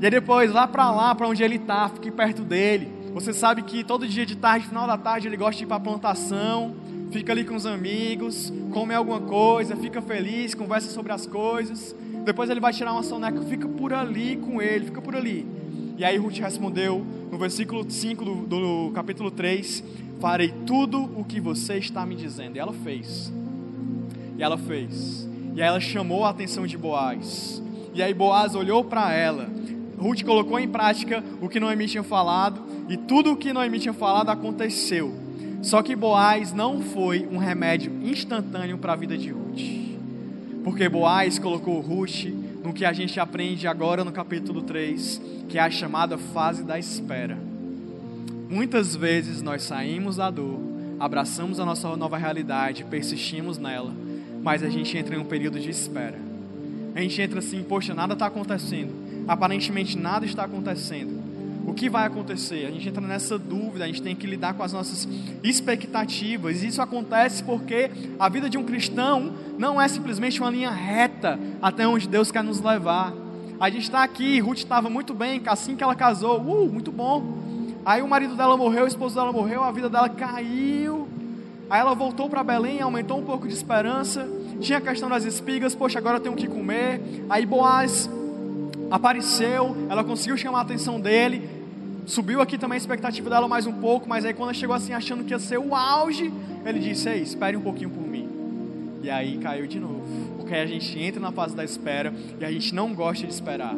[0.00, 2.88] E aí depois, lá para lá, para onde ele está, fique perto dele.
[3.14, 5.76] Você sabe que todo dia de tarde, final da tarde, ele gosta de ir para
[5.76, 6.76] a plantação,
[7.16, 11.96] fica ali com os amigos, come alguma coisa, fica feliz, conversa sobre as coisas.
[12.26, 15.46] Depois ele vai tirar uma soneca, fica por ali com ele, fica por ali.
[15.96, 17.02] E aí Ruth respondeu
[17.32, 19.82] no versículo 5 do, do capítulo 3,
[20.20, 22.56] farei tudo o que você está me dizendo.
[22.56, 23.32] E ela fez.
[24.36, 25.26] E ela fez.
[25.54, 27.62] E aí ela chamou a atenção de Boaz.
[27.94, 29.48] E aí Boaz olhou para ela.
[29.98, 32.60] Ruth colocou em prática o que Noemi tinha falado.
[32.90, 35.25] E tudo o que Noemi tinha falado aconteceu.
[35.66, 39.98] Só que Boaz não foi um remédio instantâneo para a vida de Ruth.
[40.62, 42.26] Porque Boaz colocou Ruth
[42.62, 46.78] no que a gente aprende agora no capítulo 3, que é a chamada fase da
[46.78, 47.36] espera.
[48.48, 50.60] Muitas vezes nós saímos da dor,
[51.00, 53.92] abraçamos a nossa nova realidade, persistimos nela,
[54.44, 56.20] mas a gente entra em um período de espera.
[56.94, 58.92] A gente entra assim, poxa, nada está acontecendo,
[59.26, 61.25] aparentemente nada está acontecendo.
[61.66, 62.64] O que vai acontecer?
[62.64, 65.08] A gente entra nessa dúvida, a gente tem que lidar com as nossas
[65.42, 66.62] expectativas.
[66.62, 67.90] Isso acontece porque
[68.20, 72.44] a vida de um cristão não é simplesmente uma linha reta até onde Deus quer
[72.44, 73.12] nos levar.
[73.58, 77.36] A gente está aqui, Ruth estava muito bem, assim que ela casou, uh, muito bom.
[77.84, 81.08] Aí o marido dela morreu, o esposo dela morreu, a vida dela caiu.
[81.68, 84.28] Aí ela voltou para Belém, aumentou um pouco de esperança.
[84.60, 87.00] Tinha a questão das espigas, poxa, agora eu tenho que comer.
[87.28, 88.08] Aí Boaz
[88.90, 91.48] apareceu, ela conseguiu chamar a atenção dele.
[92.06, 94.92] Subiu aqui também a expectativa dela mais um pouco, mas aí quando ela chegou assim
[94.92, 96.32] achando que ia ser o auge,
[96.64, 98.28] ele disse: Ei, espere um pouquinho por mim.
[99.02, 100.02] E aí caiu de novo,
[100.36, 103.74] porque a gente entra na fase da espera e a gente não gosta de esperar.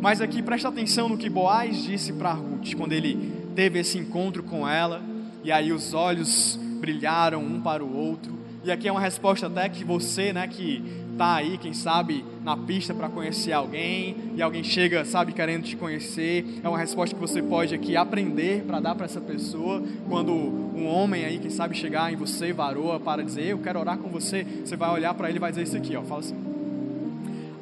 [0.00, 4.42] Mas aqui presta atenção no que Boaz disse para Ruth quando ele teve esse encontro
[4.42, 5.02] com ela,
[5.44, 8.38] e aí os olhos brilharam um para o outro.
[8.64, 10.82] E aqui é uma resposta até que você, né, que
[11.24, 15.76] tá aí, quem sabe, na pista para conhecer alguém, e alguém chega, sabe, querendo te
[15.76, 19.82] conhecer, é uma resposta que você pode aqui aprender para dar para essa pessoa.
[20.08, 23.98] Quando um homem aí, quem sabe, chegar em você, varoa, para dizer, eu quero orar
[23.98, 26.36] com você, você vai olhar para ele e vai dizer isso aqui, ó, fala assim: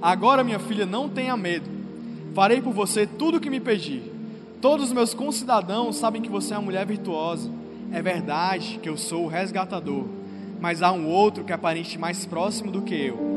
[0.01, 1.79] Agora, minha filha, não tenha medo
[2.39, 4.01] Farei por você tudo o que me pedir.
[4.61, 7.51] Todos os meus concidadãos sabem que você é uma mulher virtuosa.
[7.91, 10.05] É verdade que eu sou o resgatador,
[10.61, 13.28] mas há um outro que é aparente mais próximo do que eu.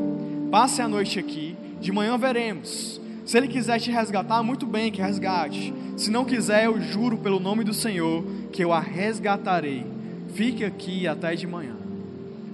[0.52, 3.00] Passe a noite aqui, de manhã veremos.
[3.24, 5.72] Se ele quiser te resgatar, muito bem que resgate.
[5.96, 8.22] Se não quiser, eu juro pelo nome do Senhor
[8.52, 9.86] que eu a resgatarei.
[10.34, 11.74] Fique aqui até de manhã.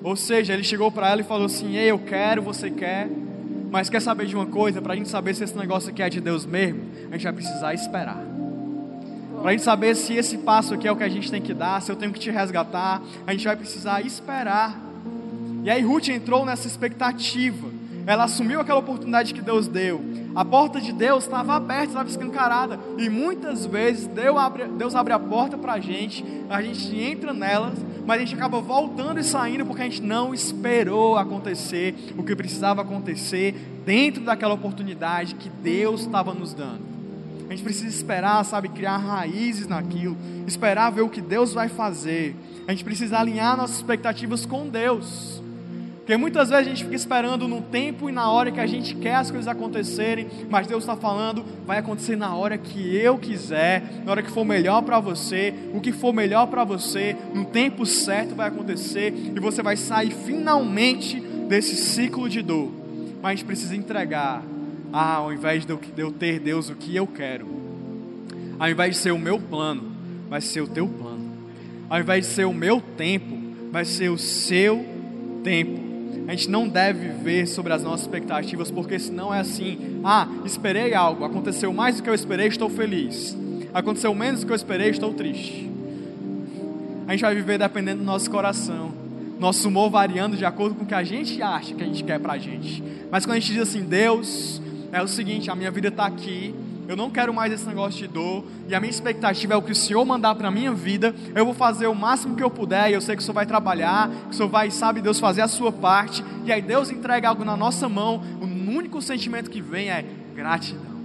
[0.04, 3.08] Ou seja, ele chegou para ela e falou assim: Ei, eu quero, você quer.
[3.68, 4.80] Mas quer saber de uma coisa?
[4.80, 7.32] Para a gente saber se esse negócio aqui é de Deus mesmo, a gente vai
[7.32, 8.24] precisar esperar.
[9.40, 11.52] Para a gente saber se esse passo aqui é o que a gente tem que
[11.52, 14.80] dar, se eu tenho que te resgatar, a gente vai precisar esperar.
[15.64, 17.77] E aí Ruth entrou nessa expectativa.
[18.08, 20.02] Ela assumiu aquela oportunidade que Deus deu.
[20.34, 22.80] A porta de Deus estava aberta, estava escancarada.
[22.96, 27.34] E muitas vezes Deus abre, Deus abre a porta para a gente, a gente entra
[27.34, 32.22] nelas, mas a gente acaba voltando e saindo porque a gente não esperou acontecer o
[32.22, 33.52] que precisava acontecer
[33.84, 36.80] dentro daquela oportunidade que Deus estava nos dando.
[37.46, 42.34] A gente precisa esperar, sabe, criar raízes naquilo, esperar ver o que Deus vai fazer.
[42.66, 45.42] A gente precisa alinhar nossas expectativas com Deus.
[46.08, 48.94] Porque muitas vezes a gente fica esperando no tempo e na hora que a gente
[48.94, 53.82] quer as coisas acontecerem, mas Deus está falando, vai acontecer na hora que eu quiser,
[54.06, 57.84] na hora que for melhor para você, o que for melhor para você, no tempo
[57.84, 62.70] certo vai acontecer e você vai sair finalmente desse ciclo de dor.
[63.20, 64.42] Mas a gente precisa entregar,
[64.90, 67.46] ah, ao invés de eu ter Deus o que eu quero,
[68.58, 69.92] ao invés de ser o meu plano,
[70.26, 71.30] vai ser o teu plano,
[71.86, 73.36] ao invés de ser o meu tempo,
[73.70, 74.86] vai ser o seu
[75.44, 75.87] tempo
[76.26, 80.94] a gente não deve viver sobre as nossas expectativas, porque senão é assim: ah, esperei
[80.94, 83.36] algo, aconteceu mais do que eu esperei, estou feliz.
[83.72, 85.70] Aconteceu menos do que eu esperei, estou triste.
[87.06, 88.92] A gente vai viver dependendo do nosso coração,
[89.38, 92.18] nosso humor variando de acordo com o que a gente acha que a gente quer
[92.18, 92.82] para a gente.
[93.10, 94.60] Mas quando a gente diz assim, Deus,
[94.92, 96.54] é o seguinte: a minha vida está aqui,
[96.88, 99.72] eu não quero mais esse negócio de dor, e a minha expectativa é o que
[99.72, 102.90] o Senhor mandar para a minha vida, eu vou fazer o máximo que eu puder,
[102.90, 105.42] e eu sei que o Senhor vai trabalhar, que o Senhor vai, sabe, Deus fazer
[105.42, 109.60] a sua parte, e aí Deus entrega algo na nossa mão, o único sentimento que
[109.60, 110.02] vem é
[110.34, 110.96] gratidão,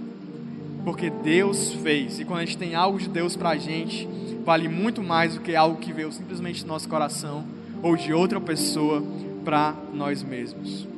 [0.86, 4.08] porque Deus fez, e quando a gente tem algo de Deus para a gente,
[4.42, 7.44] vale muito mais do que algo que veio simplesmente do nosso coração,
[7.82, 9.04] ou de outra pessoa
[9.44, 10.93] para nós mesmos.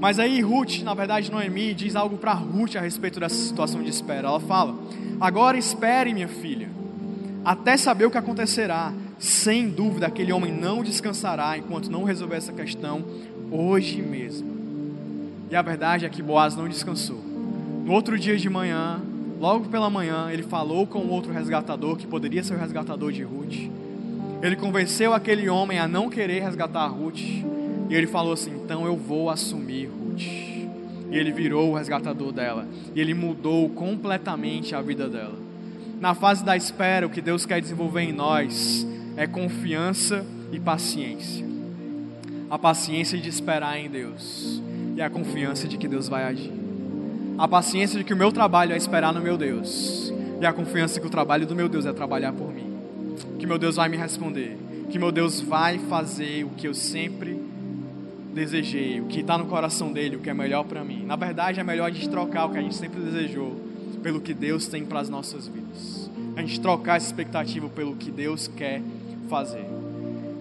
[0.00, 3.90] Mas aí Ruth, na verdade Noemi, diz algo para Ruth a respeito dessa situação de
[3.90, 4.28] espera.
[4.28, 4.74] Ela fala:
[5.20, 6.68] Agora espere, minha filha,
[7.44, 8.92] até saber o que acontecerá.
[9.18, 13.04] Sem dúvida, aquele homem não descansará enquanto não resolver essa questão
[13.50, 14.46] hoje mesmo.
[15.50, 17.20] E a verdade é que Boaz não descansou.
[17.84, 19.00] No outro dia de manhã,
[19.40, 23.70] logo pela manhã, ele falou com outro resgatador, que poderia ser o resgatador de Ruth.
[24.40, 27.18] Ele convenceu aquele homem a não querer resgatar Ruth.
[27.88, 30.22] E ele falou assim: então eu vou assumir Ruth.
[31.10, 32.66] E ele virou o resgatador dela.
[32.94, 35.36] E ele mudou completamente a vida dela.
[36.00, 38.86] na fase da espera, o que Deus quer desenvolver em nós
[39.16, 41.44] é confiança e paciência.
[42.50, 44.62] A paciência de esperar em Deus
[44.96, 46.52] e a confiança de que Deus vai agir.
[47.36, 51.00] A paciência de que o meu trabalho é esperar no meu Deus e a confiança
[51.00, 52.72] que o trabalho do meu Deus é trabalhar por mim.
[53.38, 54.56] Que meu Deus vai me responder,
[54.90, 57.47] que meu Deus vai fazer o que eu sempre
[58.38, 61.04] desejei, o que está no coração dele, o que é melhor para mim.
[61.04, 63.56] Na verdade, é melhor a gente trocar o que a gente sempre desejou
[64.02, 66.08] pelo que Deus tem para as nossas vidas.
[66.36, 68.80] A gente trocar essa expectativa pelo que Deus quer
[69.28, 69.66] fazer.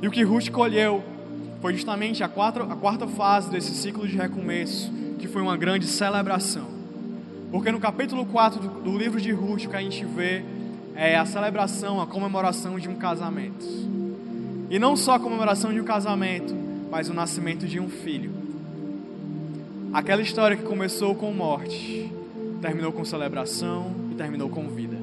[0.01, 1.03] E o que Ruth colheu
[1.59, 5.87] foi justamente a quarta, a quarta fase desse ciclo de recomeço, que foi uma grande
[5.87, 6.67] celebração.
[7.51, 10.43] Porque no capítulo 4 do, do livro de Ruth, o que a gente vê
[10.95, 13.65] é a celebração, a comemoração de um casamento.
[14.69, 18.31] E não só a comemoração de um casamento, mas o nascimento de um filho.
[19.93, 22.11] Aquela história que começou com morte,
[22.61, 24.97] terminou com celebração e terminou com vida.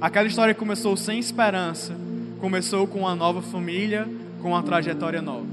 [0.00, 1.96] Aquela história que começou sem esperança,
[2.40, 4.06] começou com uma nova família,
[4.42, 5.46] com uma trajetória nova.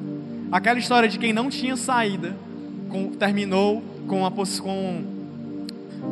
[0.52, 2.36] Aquela história de quem não tinha saída,
[2.90, 5.04] com, terminou com uma, com,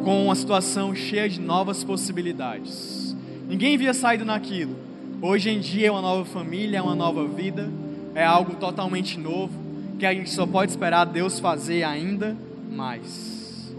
[0.03, 3.15] com uma situação cheia de novas possibilidades.
[3.47, 4.75] Ninguém via saída naquilo.
[5.21, 7.69] Hoje em dia é uma nova família, é uma nova vida,
[8.13, 9.53] é algo totalmente novo,
[9.97, 12.35] que a gente só pode esperar Deus fazer ainda
[12.71, 13.73] mais.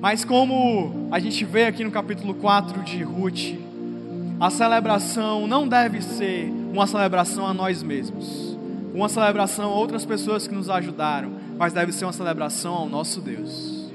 [0.00, 3.56] Mas como a gente vê aqui no capítulo 4 de Ruth,
[4.38, 8.58] a celebração não deve ser uma celebração a nós mesmos,
[8.94, 13.20] uma celebração a outras pessoas que nos ajudaram, mas deve ser uma celebração ao nosso
[13.20, 13.90] Deus.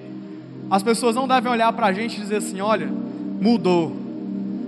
[0.70, 3.96] As pessoas não devem olhar para a gente e dizer assim: olha, mudou,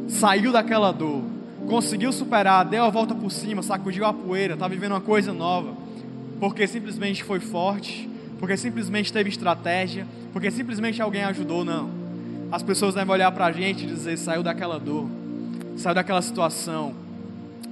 [0.08, 1.24] saiu daquela dor,
[1.68, 5.76] conseguiu superar, deu a volta por cima, sacudiu a poeira, está vivendo uma coisa nova,
[6.40, 8.10] porque simplesmente foi forte,
[8.40, 11.90] porque simplesmente teve estratégia, porque simplesmente alguém ajudou, não.
[12.52, 15.08] As pessoas devem olhar para a gente e dizer: saiu daquela dor,
[15.78, 16.94] saiu daquela situação,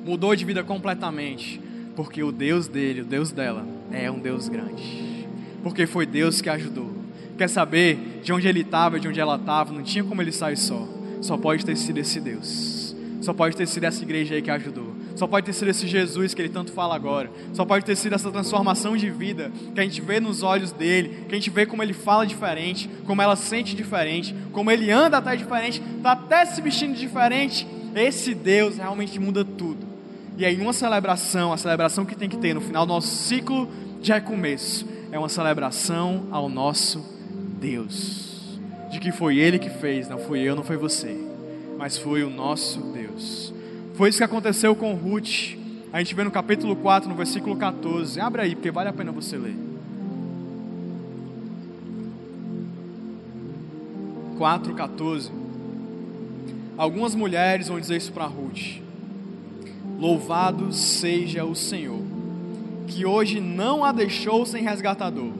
[0.05, 1.61] mudou de vida completamente,
[1.95, 5.27] porque o Deus dele, o Deus dela, é um Deus grande,
[5.61, 6.89] porque foi Deus que ajudou.
[7.37, 10.57] Quer saber de onde ele estava, de onde ela estava, não tinha como ele sair
[10.57, 10.87] só,
[11.21, 12.80] só pode ter sido esse Deus,
[13.21, 14.95] só pode ter sido essa igreja aí que ajudou.
[15.15, 17.29] Só pode ter sido esse Jesus que ele tanto fala agora.
[17.53, 21.25] Só pode ter sido essa transformação de vida que a gente vê nos olhos dele,
[21.29, 25.17] que a gente vê como ele fala diferente, como ela sente diferente, como ele anda
[25.17, 27.67] até diferente, está até se vestindo diferente.
[27.95, 29.85] Esse Deus realmente muda tudo.
[30.37, 33.69] E aí, uma celebração, a celebração que tem que ter no final do nosso ciclo
[34.01, 37.05] de recomeço, é uma celebração ao nosso
[37.59, 38.59] Deus.
[38.89, 41.15] De que foi Ele que fez, não foi eu, não foi você,
[41.81, 43.51] mas foi o nosso Deus.
[43.95, 45.57] Foi isso que aconteceu com Ruth.
[45.91, 48.19] A gente vê no capítulo 4, no versículo 14.
[48.19, 49.55] Abre aí, porque vale a pena você ler.
[54.37, 55.31] 4, 14.
[56.77, 58.79] Algumas mulheres vão dizer isso para Ruth.
[59.97, 62.03] Louvado seja o Senhor,
[62.85, 65.31] que hoje não a deixou sem resgatador.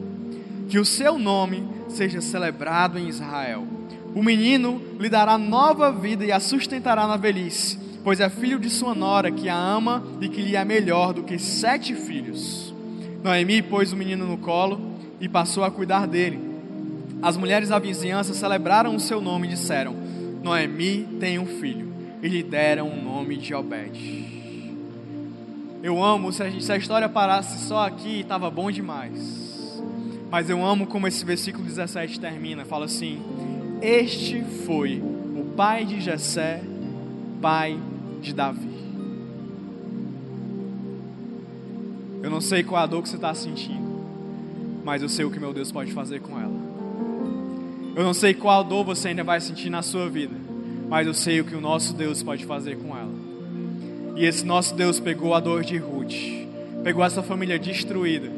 [0.67, 3.80] Que o seu nome seja celebrado em Israel.
[4.13, 8.69] O menino lhe dará nova vida e a sustentará na velhice, pois é filho de
[8.69, 12.73] sua nora, que a ama e que lhe é melhor do que sete filhos.
[13.23, 14.81] Noemi pôs o menino no colo
[15.19, 16.39] e passou a cuidar dele.
[17.21, 19.95] As mulheres da vizinhança celebraram o seu nome e disseram:
[20.43, 24.41] Noemi tem um filho, e lhe deram o nome de Obed.
[25.83, 29.81] Eu amo, se a, se a história parasse só aqui, estava bom demais.
[30.29, 32.65] Mas eu amo como esse versículo 17 termina.
[32.65, 33.21] Fala assim:
[33.81, 35.01] Este foi
[35.35, 36.61] o pai de Jessé,
[37.41, 37.79] pai
[38.21, 38.69] de Davi.
[42.21, 44.05] Eu não sei qual a dor que você está sentindo,
[44.85, 46.53] mas eu sei o que meu Deus pode fazer com ela.
[47.95, 50.35] Eu não sei qual dor você ainda vai sentir na sua vida,
[50.87, 53.11] mas eu sei o que o nosso Deus pode fazer com ela.
[54.15, 56.13] E esse nosso Deus pegou a dor de Ruth,
[56.83, 58.29] pegou essa família destruída,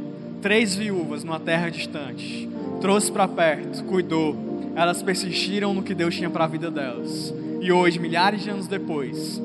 [0.41, 4.52] três viúvas numa terra distante, trouxe para perto, cuidou.
[4.75, 7.33] Elas persistiram no que Deus tinha para a vida delas.
[7.61, 9.41] E hoje, milhares de anos depois,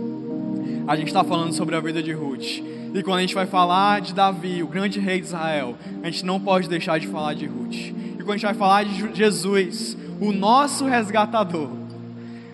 [0.87, 2.63] a gente está falando sobre a vida de Ruth.
[2.95, 6.25] E quando a gente vai falar de Davi, o grande rei de Israel, a gente
[6.25, 7.75] não pode deixar de falar de Ruth.
[7.75, 11.69] E quando a gente vai falar de Jesus, o nosso resgatador,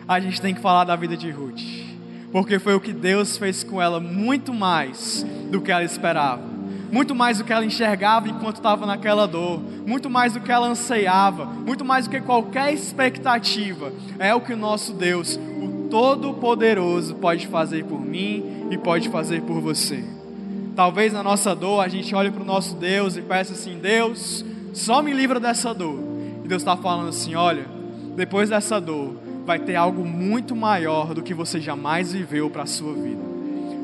[0.07, 1.63] a gente tem que falar da vida de Ruth.
[2.33, 6.54] Porque foi o que Deus fez com ela muito mais do que ela esperava.
[6.95, 10.69] Muito mais do que ela enxergava enquanto estava naquela dor, muito mais do que ela
[10.69, 13.93] anseiava, muito mais do que qualquer expectativa.
[14.17, 15.37] É o que o nosso Deus,
[15.91, 20.05] Todo-Poderoso pode fazer por mim e pode fazer por você.
[20.77, 24.45] Talvez na nossa dor a gente olhe para o nosso Deus e peça assim: Deus,
[24.73, 25.99] só me livra dessa dor.
[26.45, 27.67] E Deus está falando assim: olha,
[28.15, 32.67] depois dessa dor, vai ter algo muito maior do que você jamais viveu para a
[32.67, 33.34] sua vida.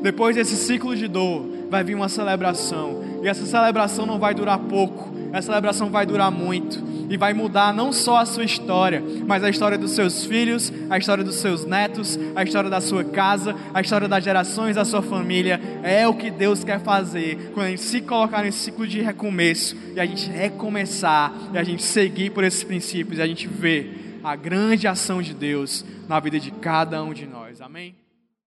[0.01, 3.03] Depois desse ciclo de dor, vai vir uma celebração.
[3.23, 7.73] E essa celebração não vai durar pouco, essa celebração vai durar muito e vai mudar
[7.73, 11.65] não só a sua história, mas a história dos seus filhos, a história dos seus
[11.65, 15.59] netos, a história da sua casa, a história das gerações da sua família.
[15.83, 19.75] É o que Deus quer fazer quando a gente se colocar nesse ciclo de recomeço
[19.93, 24.19] e a gente recomeçar e a gente seguir por esses princípios e a gente ver
[24.23, 27.61] a grande ação de Deus na vida de cada um de nós.
[27.61, 27.95] Amém?